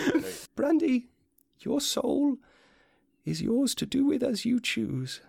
[0.56, 1.08] Brandy,
[1.60, 2.38] your soul
[3.26, 5.20] is yours to do with as you choose.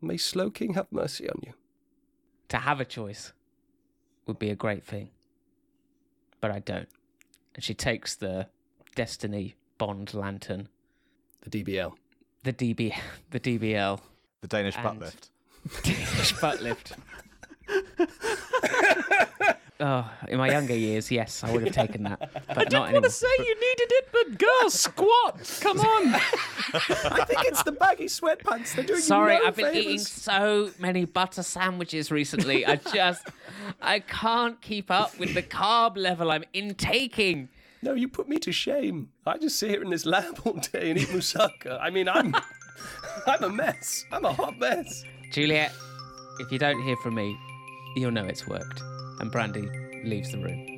[0.00, 1.52] May Slowking have mercy on you.
[2.48, 3.32] to have a choice
[4.26, 5.10] would be a great thing,
[6.40, 6.88] but I don't.
[7.54, 8.48] And she takes the
[8.94, 10.68] Destiny Bond lantern,
[11.42, 11.92] The DBL.
[12.44, 12.94] the DB,
[13.30, 14.00] the DBL,
[14.42, 15.30] The Danish butt lift.
[15.82, 16.92] Danish butt lift.
[19.78, 22.18] Oh, in my younger years, yes, I would have taken that,
[22.54, 25.58] but not want to say you needed it, but girl, squat.
[25.60, 26.14] Come on.
[26.14, 28.74] I think it's the baggy sweatpants.
[28.74, 29.84] They're doing Sorry, you no I've been favours.
[29.84, 32.64] eating so many butter sandwiches recently.
[32.64, 33.28] I just,
[33.82, 37.50] I can't keep up with the carb level I'm intaking.
[37.82, 39.10] No, you put me to shame.
[39.26, 41.78] I just sit here in this lab all day and eat moussaka.
[41.82, 42.34] I mean, I'm,
[43.26, 44.06] I'm a mess.
[44.10, 45.04] I'm a hot mess.
[45.32, 45.72] Juliet,
[46.40, 47.36] if you don't hear from me,
[47.94, 48.82] you'll know it's worked.
[49.20, 49.68] And Brandy
[50.04, 50.76] leaves the room.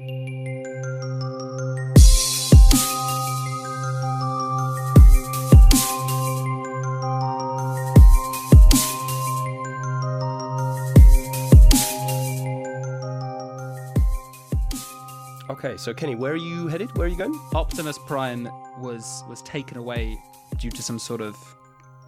[15.51, 16.97] Okay, so Kenny, where are you headed?
[16.97, 17.39] Where are you going?
[17.53, 20.17] Optimus Prime was was taken away
[20.57, 21.37] due to some sort of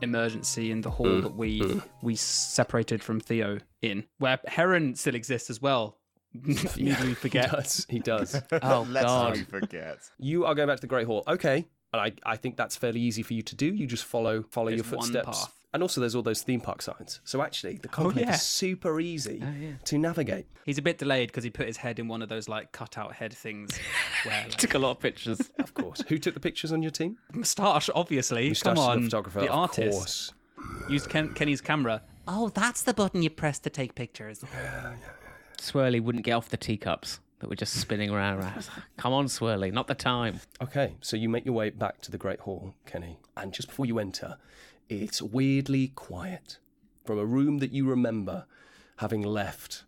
[0.03, 1.83] emergency in the hall mm, that we mm.
[2.01, 5.97] we separated from Theo in, where Heron still exists as well.
[6.33, 7.51] Need we He forget?
[7.51, 7.87] does.
[7.89, 8.41] He does.
[8.63, 9.37] Oh, Let's God.
[9.39, 9.99] not forget.
[10.19, 11.25] you are going back to the Great Hall.
[11.27, 11.67] Okay.
[11.93, 13.67] And I, I think that's fairly easy for you to do.
[13.67, 15.41] You just follow follow your There's one footsteps.
[15.45, 15.55] path.
[15.73, 17.21] And also there's all those theme park signs.
[17.25, 18.35] So actually the oh, complex yeah.
[18.35, 19.73] is super easy Oh, yeah.
[19.85, 20.47] to navigate.
[20.65, 23.13] He's a bit delayed because he put his head in one of those like cutout
[23.15, 23.77] head things.
[24.25, 25.41] Where like, Took a lot of pictures.
[25.59, 26.03] Of course.
[26.09, 27.19] Who took the pictures on your team?
[27.33, 28.49] moustache, obviously.
[28.49, 29.41] Moustache Come on, the photographer.
[29.41, 30.33] the of artist course.
[30.89, 32.03] used Ken- Kenny's camera.
[32.29, 34.45] Oh, that's the button you press to take pictures.
[35.61, 38.43] Swirly wouldn't get off the teacups that were just spinning around.
[38.43, 38.65] I like,
[38.97, 40.41] Come on, Swirly, not the time.
[40.61, 43.87] Okay, so you make your way back to the Great Hall, Kenny, and just before
[43.87, 44.39] you enter,
[44.89, 46.59] it's weirdly quiet.
[47.05, 48.47] From a room that you remember
[48.97, 49.85] having left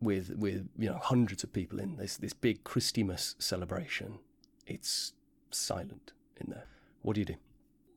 [0.00, 4.18] with with you know hundreds of people in this this big Christmas celebration,
[4.66, 5.12] it's
[5.50, 6.66] silent in there.
[7.02, 7.36] What do you do?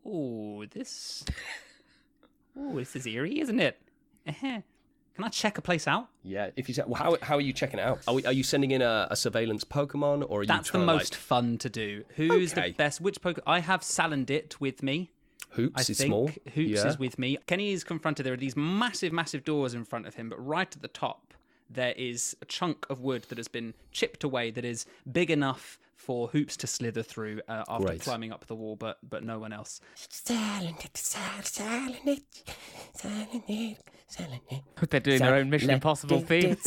[0.05, 1.25] Oh, this.
[2.61, 3.79] Oh, this is eerie, isn't it?
[4.25, 4.61] Eh-heh.
[5.19, 6.07] Can I check a place out?
[6.23, 7.99] Yeah, if you say, well, how, how are you checking it out?
[8.07, 10.77] Are, we, are you sending in a, a surveillance Pokemon, or are you That's the
[10.79, 12.05] most like, fun to do.
[12.15, 12.69] Who's Okay.
[12.69, 13.01] the best?
[13.01, 13.41] Which Pokemon?
[13.45, 15.11] I have Salandit with me.
[15.49, 16.27] Hoops I is think small.
[16.53, 16.87] Hoops yeah.
[16.87, 17.37] is with me.
[17.47, 18.25] Kenny is confronted.
[18.25, 21.33] There are these massive, massive doors in front of him, but right at the top,
[21.69, 25.77] there is a chunk of wood that has been chipped away that is big enough
[25.99, 28.01] for Hoops to slither through uh, after Great.
[28.01, 29.81] climbing up the wall, but but no one else.
[34.89, 36.57] They're doing their own Mission Impossible theme.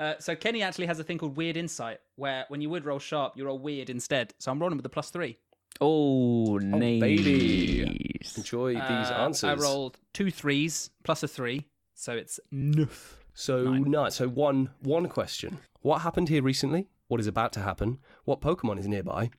[0.00, 2.98] Uh, so Kenny actually has a thing called Weird Insight, where when you would roll
[2.98, 4.34] sharp, you roll weird instead.
[4.38, 5.38] So I'm rolling with a plus three.
[5.80, 7.00] Oh, nice.
[7.00, 8.20] baby.
[8.36, 9.44] Enjoy these Uh, answers.
[9.50, 13.18] I rolled two threes plus a three, so it's neuf.
[13.34, 15.58] So no, so one one question.
[15.80, 16.88] What happened here recently?
[17.08, 17.98] What is about to happen?
[18.24, 19.30] What Pokemon is nearby?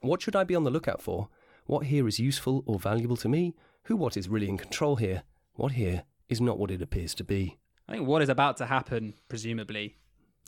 [0.00, 1.28] What should I be on the lookout for?
[1.66, 3.54] What here is useful or valuable to me?
[3.84, 5.22] Who what is really in control here?
[5.54, 7.58] What here is not what it appears to be?
[7.88, 9.96] I think what is about to happen, presumably,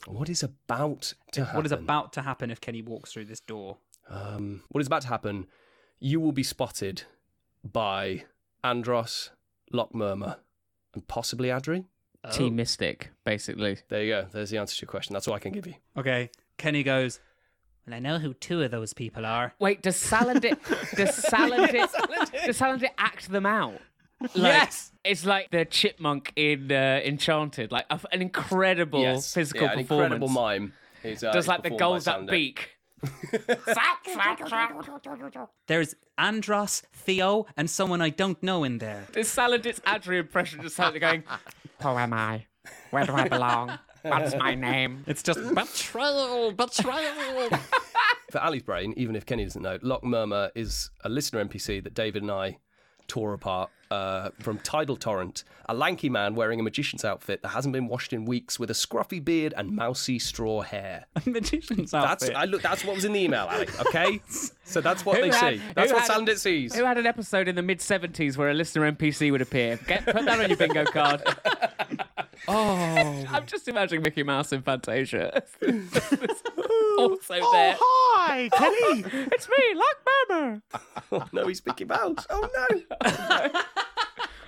[0.05, 1.57] What is about to happen?
[1.57, 3.77] what is about to happen if Kenny walks through this door.
[4.09, 5.47] Um, what is about to happen?
[5.99, 7.03] You will be spotted
[7.63, 8.23] by
[8.63, 9.31] Andros,
[9.73, 10.37] Lockmurmur,
[10.93, 11.85] and possibly Adri.
[12.31, 13.79] Team Mystic, basically.
[13.89, 14.27] There you go.
[14.31, 15.13] There's the answer to your question.
[15.13, 15.73] That's all I can give you.
[15.97, 16.29] Okay.
[16.57, 17.19] Kenny goes,
[17.85, 19.53] Well, I know who two of those people are.
[19.59, 20.57] Wait, does Salandit
[20.95, 21.91] does Salandit
[22.45, 23.79] does Salandit act them out?
[24.21, 24.93] Like, Yes!
[25.03, 30.13] it's like the chipmunk in uh, Enchanted, like an incredible physical yeah, an performance.
[30.13, 30.73] incredible mime.
[31.03, 32.25] Is, uh, Does like the performed gold by
[33.31, 35.29] that Sander.
[35.31, 35.47] beak.
[35.67, 39.05] There's Andros, Theo, and someone I don't know in there.
[39.11, 41.23] This Salandit's Adri impression just sounded going,
[41.81, 42.45] Who am I?
[42.91, 43.77] Where do I belong?
[44.03, 45.03] What's my name?
[45.07, 47.49] It's just betrayal, betrayal.
[48.31, 51.93] For Ali's brain, even if Kenny doesn't know, Lock Murmur is a listener NPC that
[51.93, 52.57] David and I
[53.07, 55.43] tore apart uh, from Tidal Torrent.
[55.69, 58.73] A lanky man wearing a magician's outfit that hasn't been washed in weeks with a
[58.73, 61.05] scruffy beard and mousy straw hair.
[61.15, 62.35] A magician's That's outfit.
[62.35, 62.61] I look.
[62.61, 63.67] That's what was in the email, Ali.
[63.87, 64.19] Okay,
[64.65, 65.61] so that's what Who they had- see.
[65.75, 66.75] That's what Salandit sees.
[66.75, 69.77] Who had an episode in the mid 70s where a listener NPC would appear?
[69.87, 71.21] Get, put that on your bingo card.
[72.47, 73.25] oh.
[73.29, 75.43] I'm just imagining Mickey Mouse in Fantasia.
[76.97, 77.75] also oh, there.
[77.79, 79.03] Hi, Kenny.
[79.31, 80.61] It's me, Lock Murmur.
[81.11, 82.25] Oh, no, he's Mickey Mouse.
[82.29, 83.61] Oh no.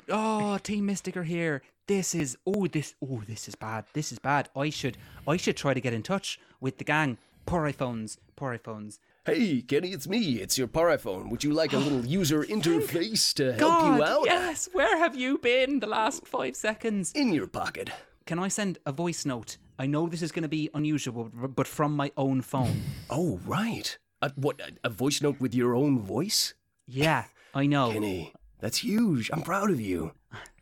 [0.07, 1.63] Oh, Team Mystic are here.
[1.87, 3.85] This is oh this oh this is bad.
[3.93, 4.49] This is bad.
[4.55, 7.17] I should I should try to get in touch with the gang.
[7.47, 8.17] Poor iPhones.
[8.35, 8.99] Poor iPhones.
[9.25, 10.33] Hey, Kenny, it's me.
[10.35, 11.29] It's your Paraphone.
[11.31, 14.25] Would you like a little user interface to help God, you out?
[14.25, 14.69] yes.
[14.71, 17.11] Where have you been the last five seconds?
[17.13, 17.89] In your pocket.
[18.27, 19.57] Can I send a voice note?
[19.79, 22.81] I know this is going to be unusual, but from my own phone.
[23.09, 23.97] Oh, right.
[24.21, 24.59] A, what?
[24.61, 26.53] A, a voice note with your own voice?
[26.87, 27.91] yeah, I know.
[27.91, 29.31] Kenny, that's huge.
[29.33, 30.11] I'm proud of you.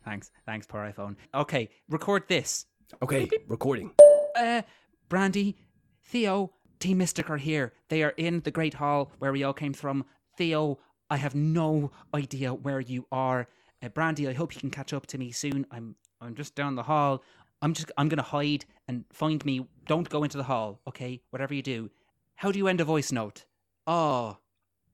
[0.06, 1.16] Thanks, thanks, poor iPhone.
[1.34, 2.66] Okay, record this.
[3.02, 3.90] Okay, recording.
[4.36, 4.62] Uh,
[5.08, 5.56] Brandy,
[6.02, 6.52] Theo,
[6.84, 7.72] Team Mystic are here.
[7.88, 10.04] They are in the Great Hall where we all came from.
[10.36, 10.78] Theo,
[11.08, 13.48] I have no idea where you are.
[13.82, 15.64] Uh, Brandy, I hope you can catch up to me soon.
[15.70, 17.22] I'm I'm just down the hall.
[17.62, 19.66] I'm just I'm gonna hide and find me.
[19.86, 21.22] Don't go into the hall, okay?
[21.30, 21.90] Whatever you do.
[22.34, 23.46] How do you end a voice note?
[23.86, 24.36] Oh,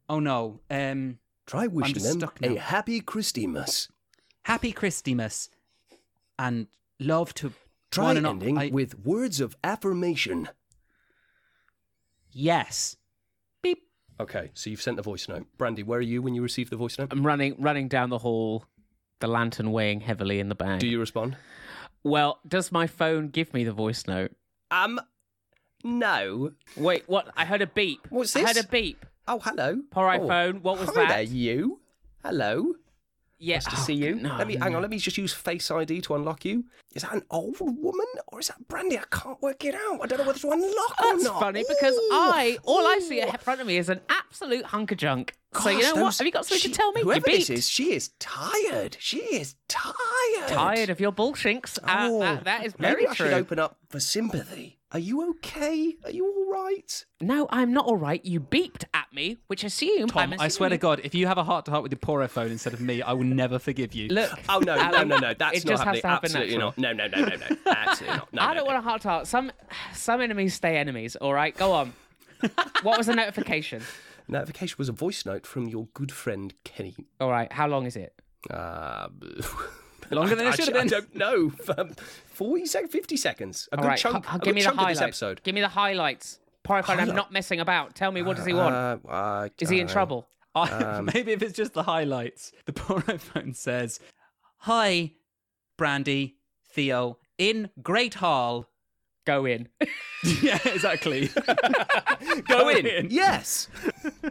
[0.09, 0.61] oh no.
[0.71, 3.89] Um, Try wishing them stuck a happy Christmas.
[4.43, 5.51] Happy Christmas,
[6.39, 6.69] and
[7.01, 7.53] love to
[7.91, 10.51] Try ending I- with words of affirmation.
[12.33, 12.97] Yes.
[13.63, 13.83] Beep.
[14.19, 15.47] Okay, so you've sent the voice note.
[15.59, 17.09] Brandy, where are you when you receive the voice note?
[17.11, 18.65] I'm running running down the hall,
[19.21, 20.81] the lantern weighing heavily in the bag.
[20.81, 21.37] Do you respond?
[22.03, 24.33] Well, does my phone give me the voice note?
[24.71, 25.01] Um,
[25.85, 26.53] no.
[26.77, 27.29] Wait, what?
[27.37, 28.07] I heard a beep.
[28.11, 28.45] What's this?
[28.45, 29.05] I heard a beep.
[29.29, 29.81] Oh, hello.
[29.91, 31.09] Poor Oh, iPhone, what was hi that?
[31.09, 31.81] there, you.
[32.23, 32.75] Hello.
[33.39, 33.57] Yeah.
[33.57, 34.17] Nice to oh, see you.
[34.17, 34.65] No, let me no.
[34.65, 34.83] hang on.
[34.83, 36.65] Let me just use Face ID to unlock you.
[36.93, 38.99] Is that an old woman or is that Brandy?
[38.99, 40.01] I can't work it out.
[40.03, 41.41] I don't know whether to unlock or That's not.
[41.41, 44.91] funny because Ooh, I all I see in front of me is an absolute hunk
[44.91, 45.35] of junk.
[45.61, 46.19] so you Gosh, know what?
[46.19, 47.01] Have you got something she- to tell me?
[47.03, 48.97] You Whoever this is, she is tired.
[48.99, 50.49] She is tired.
[50.49, 51.79] Tired of your bullshinks.
[51.79, 53.27] Uh, Oh, that, that is maybe very I true.
[53.27, 54.79] should open up for sympathy.
[54.93, 55.95] Are you okay?
[56.05, 57.05] Are you all right?
[57.21, 58.25] No, I'm not all right.
[58.25, 61.39] You beeped at me, which assume Tom, I'm I swear to God, if you have
[61.39, 63.95] a heart to heart with your poor phone instead of me, I will never forgive
[63.95, 64.09] you.
[64.09, 64.33] Look.
[64.49, 65.33] Oh no, no, no, no!
[65.39, 66.01] That's it not just has happening.
[66.03, 66.75] to happen Absolutely natural.
[66.81, 66.97] Not.
[66.97, 67.57] No, no, no, no, no.
[67.67, 68.33] Absolutely not.
[68.33, 68.65] No, I no, don't no.
[68.65, 69.27] want a heart to heart.
[69.27, 69.53] Some
[69.95, 71.17] some enemies stay enemies.
[71.17, 71.93] All right, go on.
[72.83, 73.83] what was the notification?
[74.29, 76.95] Notification was a voice note from your good friend Kenny.
[77.21, 78.15] All right, how long is it?
[78.49, 79.09] Uh,
[80.11, 80.89] Longer than it should have Actually, I been.
[80.89, 81.53] don't know.
[81.79, 81.95] Um,
[82.33, 83.69] 40 seconds, 50 seconds.
[83.71, 85.01] A All good right, chunk, hu- give good me the of this highlights.
[85.03, 85.43] episode.
[85.45, 86.39] Give me the highlights.
[86.65, 87.95] Pyrophone, I'm not messing about.
[87.95, 88.75] Tell me, what does he want?
[88.75, 90.27] Uh, uh, Is he in uh, trouble?
[90.55, 92.51] I- maybe if it's just the highlights.
[92.65, 94.01] The poor iPhone says,
[94.59, 95.13] "Hi,
[95.77, 96.37] Brandy,
[96.73, 98.67] Theo, in Great Hall."
[99.27, 99.69] Go in.
[100.43, 101.29] yeah, exactly.
[102.49, 103.09] Go in.
[103.11, 103.69] Yes.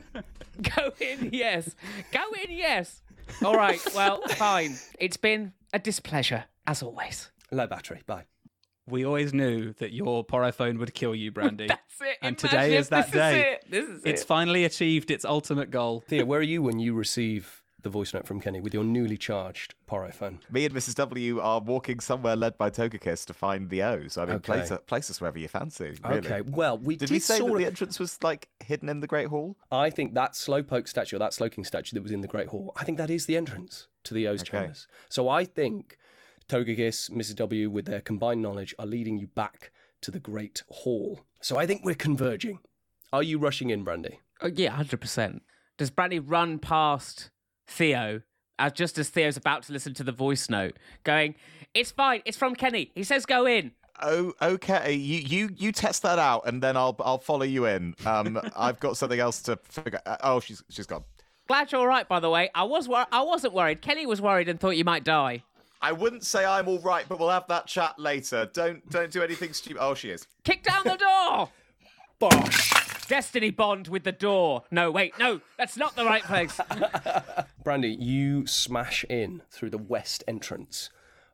[0.76, 1.76] Go in, yes.
[2.12, 3.02] Go in, yes.
[3.46, 4.76] All right, well, fine.
[5.00, 7.30] It's been a displeasure, as always.
[7.52, 8.02] Low battery.
[8.06, 8.26] Bye.
[8.88, 11.68] we always knew that your porophone would kill you, Brandy.
[11.68, 12.18] That's it.
[12.22, 13.40] And Imagine today is that this day.
[13.40, 13.72] Is it.
[13.72, 14.28] This is It's it.
[14.28, 16.04] finally achieved its ultimate goal.
[16.08, 19.18] Thea, where are you when you receive the voice note from Kenny with your newly
[19.18, 20.40] charged Poro phone?
[20.52, 20.96] Me and Mrs.
[20.96, 24.18] W are walking somewhere led by Togekiss to find the O's.
[24.18, 24.46] I mean, Okay.
[24.66, 25.98] place, place us wherever you fancy.
[26.04, 26.20] Really.
[26.20, 27.60] Okay, well, we Did did, we say sort that of...
[27.62, 29.56] the entrance was like hidden in the Great Hall?
[29.72, 32.72] I think that Slowpoke statue, or that Slowking statue that was in the Great Hall,
[32.76, 34.52] I think that is the entrance to the O's Okay.
[34.52, 34.88] chambers.
[35.10, 35.98] So I think
[36.48, 37.36] Togekiss, Mrs.
[37.36, 39.72] W, with their combined knowledge, are leading you back
[40.02, 41.22] to the Great Hall.
[41.42, 42.60] So I think we're converging.
[43.14, 44.20] Are you rushing in, Brandy?
[44.42, 45.42] Oh, yeah, 100%.
[45.78, 47.30] Does Brandy run past
[47.70, 48.22] Theo
[48.58, 51.36] as just as Theo's about to listen to the voice note, going,
[51.74, 52.92] It's fine, it's from Kenny.
[52.94, 53.72] He says go in.
[54.02, 54.94] Oh, okay.
[54.94, 57.96] You you you test that out, and then I'll I'll follow you in.
[58.06, 60.00] Um, I've got something else to figure.
[60.06, 61.04] uh, Oh, she's she's gone.
[61.48, 62.50] Glad you're all right, by the way.
[62.56, 63.82] I was wor- I wasn't worried.
[63.82, 65.44] Kenny was worried and thought you might die.
[65.82, 68.50] I wouldn't say I'm all right, but we'll have that chat later.
[68.54, 69.82] Don't don't do anything stupid.
[69.82, 70.28] Oh, she is.
[70.46, 71.50] Kick down the door!
[72.20, 72.72] Bosh!
[73.10, 74.66] Destiny Bond with the door.
[74.70, 76.60] No, wait, no, that's not the right place.
[77.64, 80.91] Brandy, you smash in through the west entrance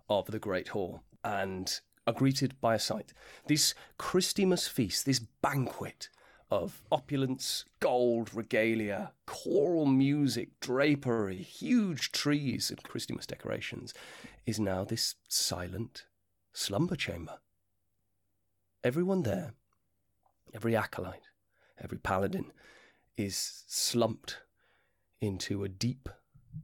[0.09, 3.13] of the Great Hall and are greeted by a sight.
[3.47, 6.07] This Christmas feast, this banquet
[6.49, 13.93] of opulence, gold, regalia, choral music, drapery, huge trees, and Christmas decorations,
[14.45, 16.05] is now this silent
[16.53, 17.39] slumber chamber.
[18.81, 19.55] Everyone there,
[20.53, 21.27] every acolyte,
[21.81, 22.51] every paladin,
[23.17, 24.39] is slumped
[25.21, 26.09] into a deep,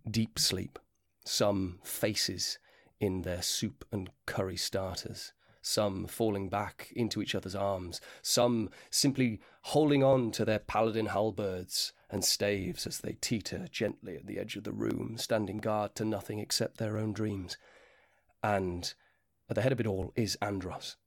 [0.10, 0.80] deep sleep.
[1.24, 2.58] Some faces
[3.00, 9.40] in their soup and curry starters, some falling back into each other's arms, some simply
[9.62, 14.56] holding on to their paladin halberds and staves as they teeter gently at the edge
[14.56, 17.58] of the room, standing guard to nothing except their own dreams.
[18.44, 18.94] And
[19.50, 20.98] at the head of it all is Andros,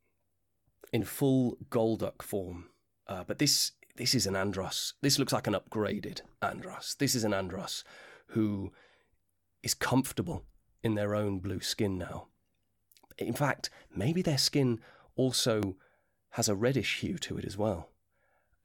[0.92, 2.66] in full Golduck form.
[3.06, 4.94] Uh, but this this is an Andros.
[5.02, 6.96] This looks like an upgraded Andros.
[6.98, 7.84] This is an Andros
[8.28, 8.72] who
[9.62, 10.44] is comfortable
[10.82, 12.26] in their own blue skin now.
[13.18, 14.80] In fact, maybe their skin
[15.16, 15.76] also
[16.30, 17.90] has a reddish hue to it as well.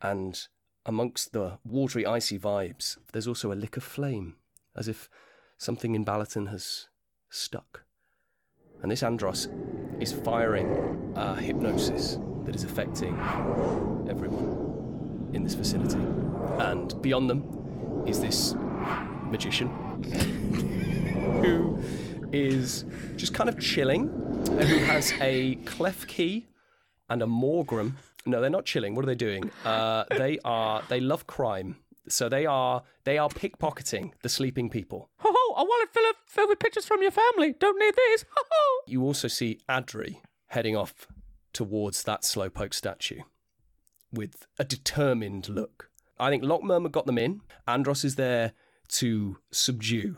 [0.02, 0.48] And
[0.86, 4.36] amongst the watery, icy vibes, there's also a lick of flame,
[4.76, 5.10] as if
[5.58, 6.88] something in Balaton has
[7.30, 7.84] stuck.
[8.82, 9.48] And this Andros
[10.00, 13.14] is firing a hypnosis that is affecting
[14.10, 14.59] everyone
[15.34, 16.00] in this vicinity.
[16.60, 18.56] And beyond them is this
[19.24, 19.68] magician
[21.44, 21.80] who
[22.32, 24.10] is just kind of chilling,
[24.52, 26.46] and who has a Klefki
[27.10, 27.94] and a Morgrem.
[28.26, 28.96] No, they're not chilling.
[28.96, 29.50] What are they doing?
[29.66, 30.84] Uh, they are.
[30.90, 31.78] They love crime.
[32.08, 32.84] So they are.
[33.04, 35.10] They are pickpocketing the sleeping people.
[35.18, 37.54] Ho ho, a wallet full of filled with pictures from your family.
[37.60, 38.26] Don't need these.
[38.30, 38.84] Ho ho.
[38.88, 40.18] You also see Adri
[40.48, 41.08] heading off
[41.54, 43.22] towards that slowpoke statue
[44.12, 45.90] with a determined look.
[46.20, 47.42] I think Lockmurmur got them in.
[47.68, 48.54] Andros is there
[48.90, 50.18] to subdue,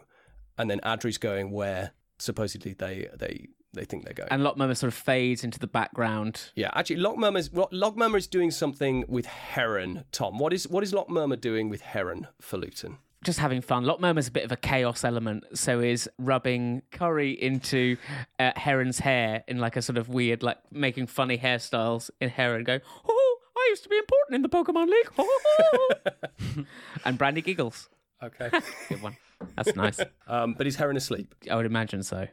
[0.58, 4.30] and then Adri's going where supposedly they they they think they're going.
[4.32, 6.52] And Lockmurmur sort of fades into the background.
[6.56, 10.06] yeah, actually, Lockmurmur is Lockmurmur is doing something with Heron.
[10.12, 12.98] Tom, what is what is Lockmurmur doing with Heron for Luton?
[13.24, 13.86] Just having fun.
[13.86, 17.98] Lockmurmur's a bit of a chaos element, so is rubbing curry into
[18.40, 22.64] uh, Heron's hair in like a sort of weird, like making funny hairstyles in Heron,
[22.64, 23.21] going, oh,
[23.62, 26.66] I used to be important in the Pokemon League.
[27.06, 27.90] And Brandy giggles.
[28.24, 28.50] Okay,
[28.90, 29.16] Good one.
[29.56, 30.00] That's nice.
[30.28, 31.34] um, but is Heron asleep?
[31.50, 32.28] I would imagine so.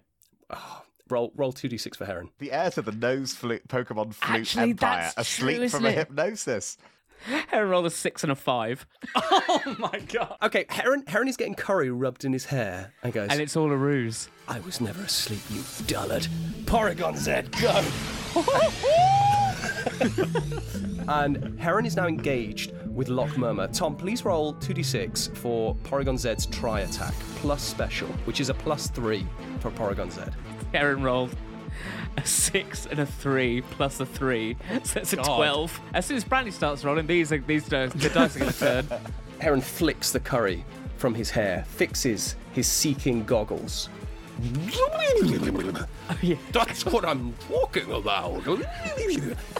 [1.08, 2.28] Roll roll two d six for Heron.
[2.38, 5.86] The heir to the nose flute Pokemon flute Actually, empire, that's asleep true, from isn't
[5.86, 6.08] a it?
[6.08, 6.76] hypnosis.
[7.48, 8.86] Heron rolled a six and a five.
[9.16, 10.36] oh my god.
[10.42, 13.28] Okay, Heron Heron is getting curry rubbed in his hair and goes.
[13.30, 14.28] and it's all a ruse.
[14.46, 16.28] I was never asleep, you dullard.
[16.66, 17.82] Porygon Z, go!
[21.08, 23.68] And Heron is now engaged with Lock Murmur.
[23.68, 28.88] Tom, please roll 2d6 for Porygon Z's Tri Attack, plus special, which is a plus
[28.88, 29.26] 3
[29.60, 30.20] for Porygon Z.
[30.72, 31.34] Heron rolled
[32.18, 35.78] a six and a three plus a three, so it's a twelve.
[35.94, 38.58] As soon as Brandy starts rolling, these are these dice, the dice are going to
[38.58, 38.86] turn.
[39.38, 40.64] Heron flicks the curry
[40.96, 43.88] from his hair, fixes his seeking goggles,
[46.52, 48.46] That's what I'm talking about.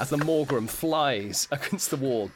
[0.00, 2.30] As the Morgrem flies against the wall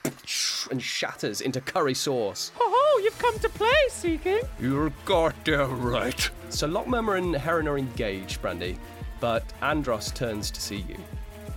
[0.70, 2.50] and shatters into curry sauce.
[2.58, 4.40] Oh, ho, you've come to play, Seeking.
[4.60, 6.30] You're goddamn right.
[6.48, 8.78] So Lockmurmur and Heron are engaged, Brandy,
[9.20, 10.96] but Andros turns to see you.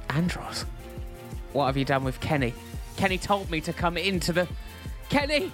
[0.09, 0.65] Andros,
[1.53, 2.53] what have you done with Kenny?
[2.95, 4.47] Kenny told me to come into the.
[5.09, 5.51] Kenny!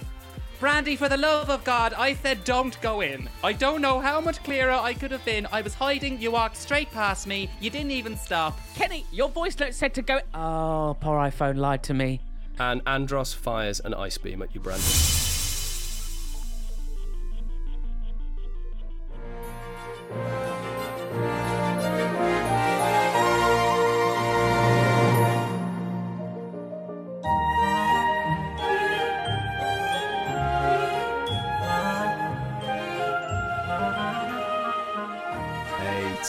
[0.62, 3.28] Brandy, for the love of God, I said don't go in.
[3.44, 5.48] I don't know how much clearer I could have been.
[5.52, 8.60] I was hiding, you walked straight past me, you didn't even stop.
[8.76, 10.20] Kenny, your voice note said to go.
[10.36, 12.22] Oh, poor iPhone lied to me.
[12.60, 14.84] And Andros fires an ice beam at you, Brandy.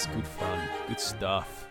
[0.07, 1.69] Good fun, good stuff.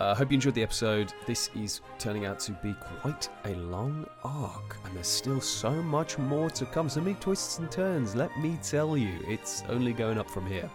[0.00, 1.12] I uh, hope you enjoyed the episode.
[1.26, 6.16] This is turning out to be quite a long arc, and there's still so much
[6.16, 6.88] more to come.
[6.88, 9.18] So many twists and turns, let me tell you.
[9.28, 10.70] It's only going up from here.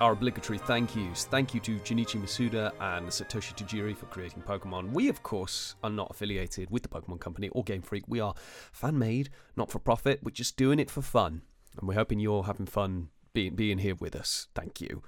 [0.00, 1.24] Our obligatory thank yous.
[1.24, 4.92] Thank you to Junichi Masuda and Satoshi Tajiri for creating Pokemon.
[4.92, 8.04] We, of course, are not affiliated with the Pokemon Company or Game Freak.
[8.06, 8.34] We are
[8.72, 10.20] fan made, not for profit.
[10.22, 11.42] We're just doing it for fun.
[11.78, 14.46] And we're hoping you're having fun being, being here with us.
[14.54, 15.02] Thank you.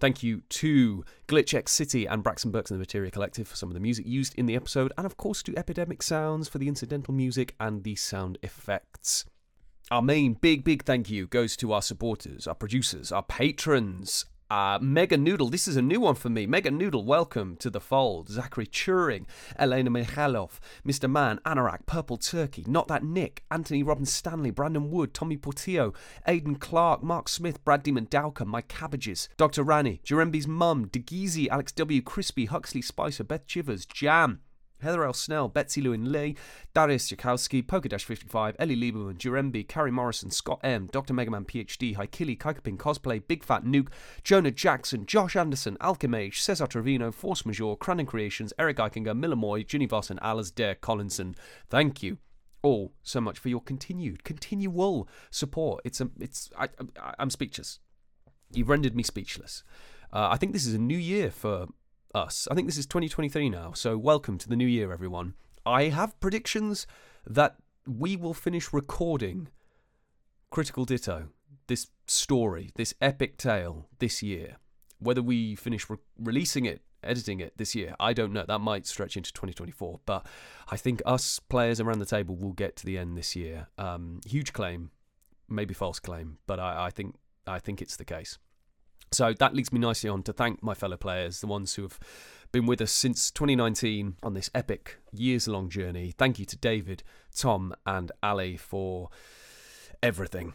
[0.00, 3.68] Thank you to Glitch X City and Braxton Burks and the Materia Collective for some
[3.68, 6.68] of the music used in the episode, and of course to Epidemic Sounds for the
[6.68, 9.26] incidental music and the sound effects.
[9.90, 14.24] Our main big, big thank you goes to our supporters, our producers, our patrons.
[14.50, 16.44] Uh, Mega Noodle, this is a new one for me.
[16.44, 18.28] Mega Noodle, welcome to the fold.
[18.28, 19.26] Zachary Turing,
[19.56, 21.08] Elena Mikhailov, Mr.
[21.08, 25.92] Man, Anorak, Purple Turkey, Not That Nick, Anthony Robin Stanley, Brandon Wood, Tommy Portillo,
[26.26, 29.62] Aidan Clark, Mark Smith, Brad Demon Dowker, My Cabbages, Dr.
[29.62, 34.40] Rani, Jeremby's Mum, DeGeezy, Alex W, Crispy, Huxley Spicer, Beth Chivers, Jam,
[34.82, 35.12] Heather L.
[35.12, 36.36] Snell, Betsy Lewin Lee,
[36.74, 41.14] Darius Jakowski, Pokedash 55, Ellie Lieberman, Jurembi, Carrie Morrison, Scott M, Dr.
[41.14, 43.88] Megaman PhD, Haikili, Kaikapin Cosplay, Big Fat Nuke,
[44.24, 49.62] Jonah Jackson, Josh Anderson, Alchemage, Cesar Trevino, Force Majeure, Cranon Creations, Eric Eichinger, Miller Moy,
[49.62, 51.34] Ginny Voss, and Alasdair Collinson.
[51.68, 52.18] Thank you
[52.62, 55.80] all so much for your continued, continual support.
[55.84, 56.68] It's a, it's, I,
[57.00, 57.78] I, I'm speechless.
[58.52, 59.62] You've rendered me speechless.
[60.12, 61.68] Uh, I think this is a new year for
[62.14, 62.48] us.
[62.50, 65.34] I think this is 2023 now, so welcome to the new year, everyone.
[65.64, 66.86] I have predictions
[67.26, 67.56] that
[67.86, 69.48] we will finish recording
[70.50, 71.28] Critical Ditto,
[71.66, 74.56] this story, this epic tale, this year.
[74.98, 78.44] Whether we finish re- releasing it, editing it this year, I don't know.
[78.46, 80.26] That might stretch into 2024, but
[80.68, 83.68] I think us players around the table will get to the end this year.
[83.78, 84.90] Um, huge claim,
[85.48, 87.14] maybe false claim, but I, I think
[87.46, 88.38] I think it's the case.
[89.12, 91.98] So that leads me nicely on to thank my fellow players, the ones who have
[92.52, 96.12] been with us since 2019 on this epic years long journey.
[96.16, 97.02] Thank you to David,
[97.34, 99.08] Tom, and Ali for
[100.02, 100.54] everything.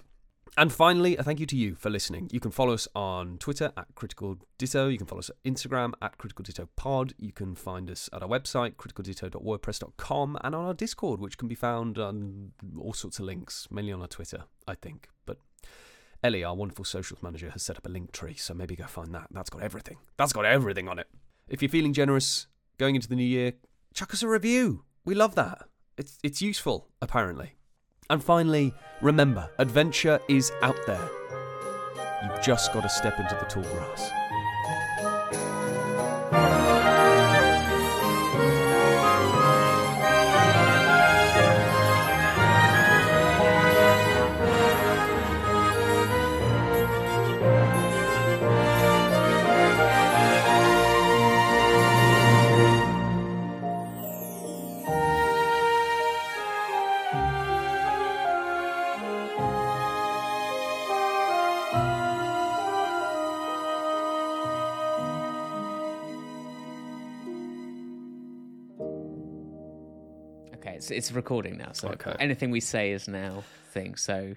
[0.57, 2.29] And finally, a thank you to you for listening.
[2.31, 4.87] You can follow us on Twitter at Critical Ditto.
[4.87, 7.13] You can follow us on Instagram at Critical Ditto Pod.
[7.17, 11.55] You can find us at our website, criticalditto.wordpress.com, and on our Discord, which can be
[11.55, 15.09] found on all sorts of links, mainly on our Twitter, I think.
[15.25, 15.39] But
[16.25, 19.13] Ellie, our wonderful socials manager, has set up a link tree, so maybe go find
[19.13, 19.27] that.
[19.29, 19.97] That's got everything.
[20.17, 21.07] That's got everything on it.
[21.47, 22.47] If you're feeling generous
[22.79, 23.53] going into the new year,
[23.93, 24.85] chuck us a review.
[25.05, 25.67] We love that.
[25.99, 27.53] It's it's useful, apparently.
[28.09, 28.73] And finally,
[29.03, 31.09] remember, adventure is out there.
[32.23, 34.09] You've just got to step into the tall grass.
[70.85, 72.15] It's it's recording now, so Okay.
[72.19, 73.95] anything we say is now thing.
[73.95, 74.35] So,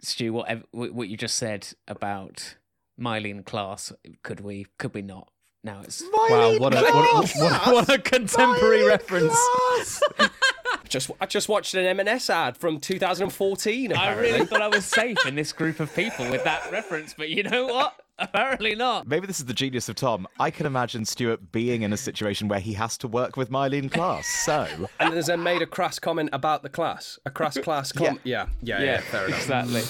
[0.00, 2.56] Stu, whatever what what you just said about
[3.00, 4.66] Myleene Klass, could we?
[4.78, 5.28] Could we not?
[5.64, 9.36] Now it's Wow, what a, what, what, what a contemporary reference.
[10.92, 13.94] Just I just watched an M&S ad from 2014.
[13.94, 17.30] I really thought I was safe in this group of people with that reference, but
[17.30, 17.94] you know what?
[18.18, 19.08] Apparently not.
[19.08, 20.28] Maybe this is the genius of Tom.
[20.38, 23.88] I can imagine Stuart being in a situation where he has to work with Myleene
[23.88, 24.24] Klass.
[24.24, 24.66] So,
[25.00, 27.18] and has then made a crass comment about the class.
[27.24, 28.20] A crass class comment.
[28.24, 29.00] Yeah, yeah, yeah.
[29.00, 29.38] fair enough.
[29.40, 29.82] Exactly.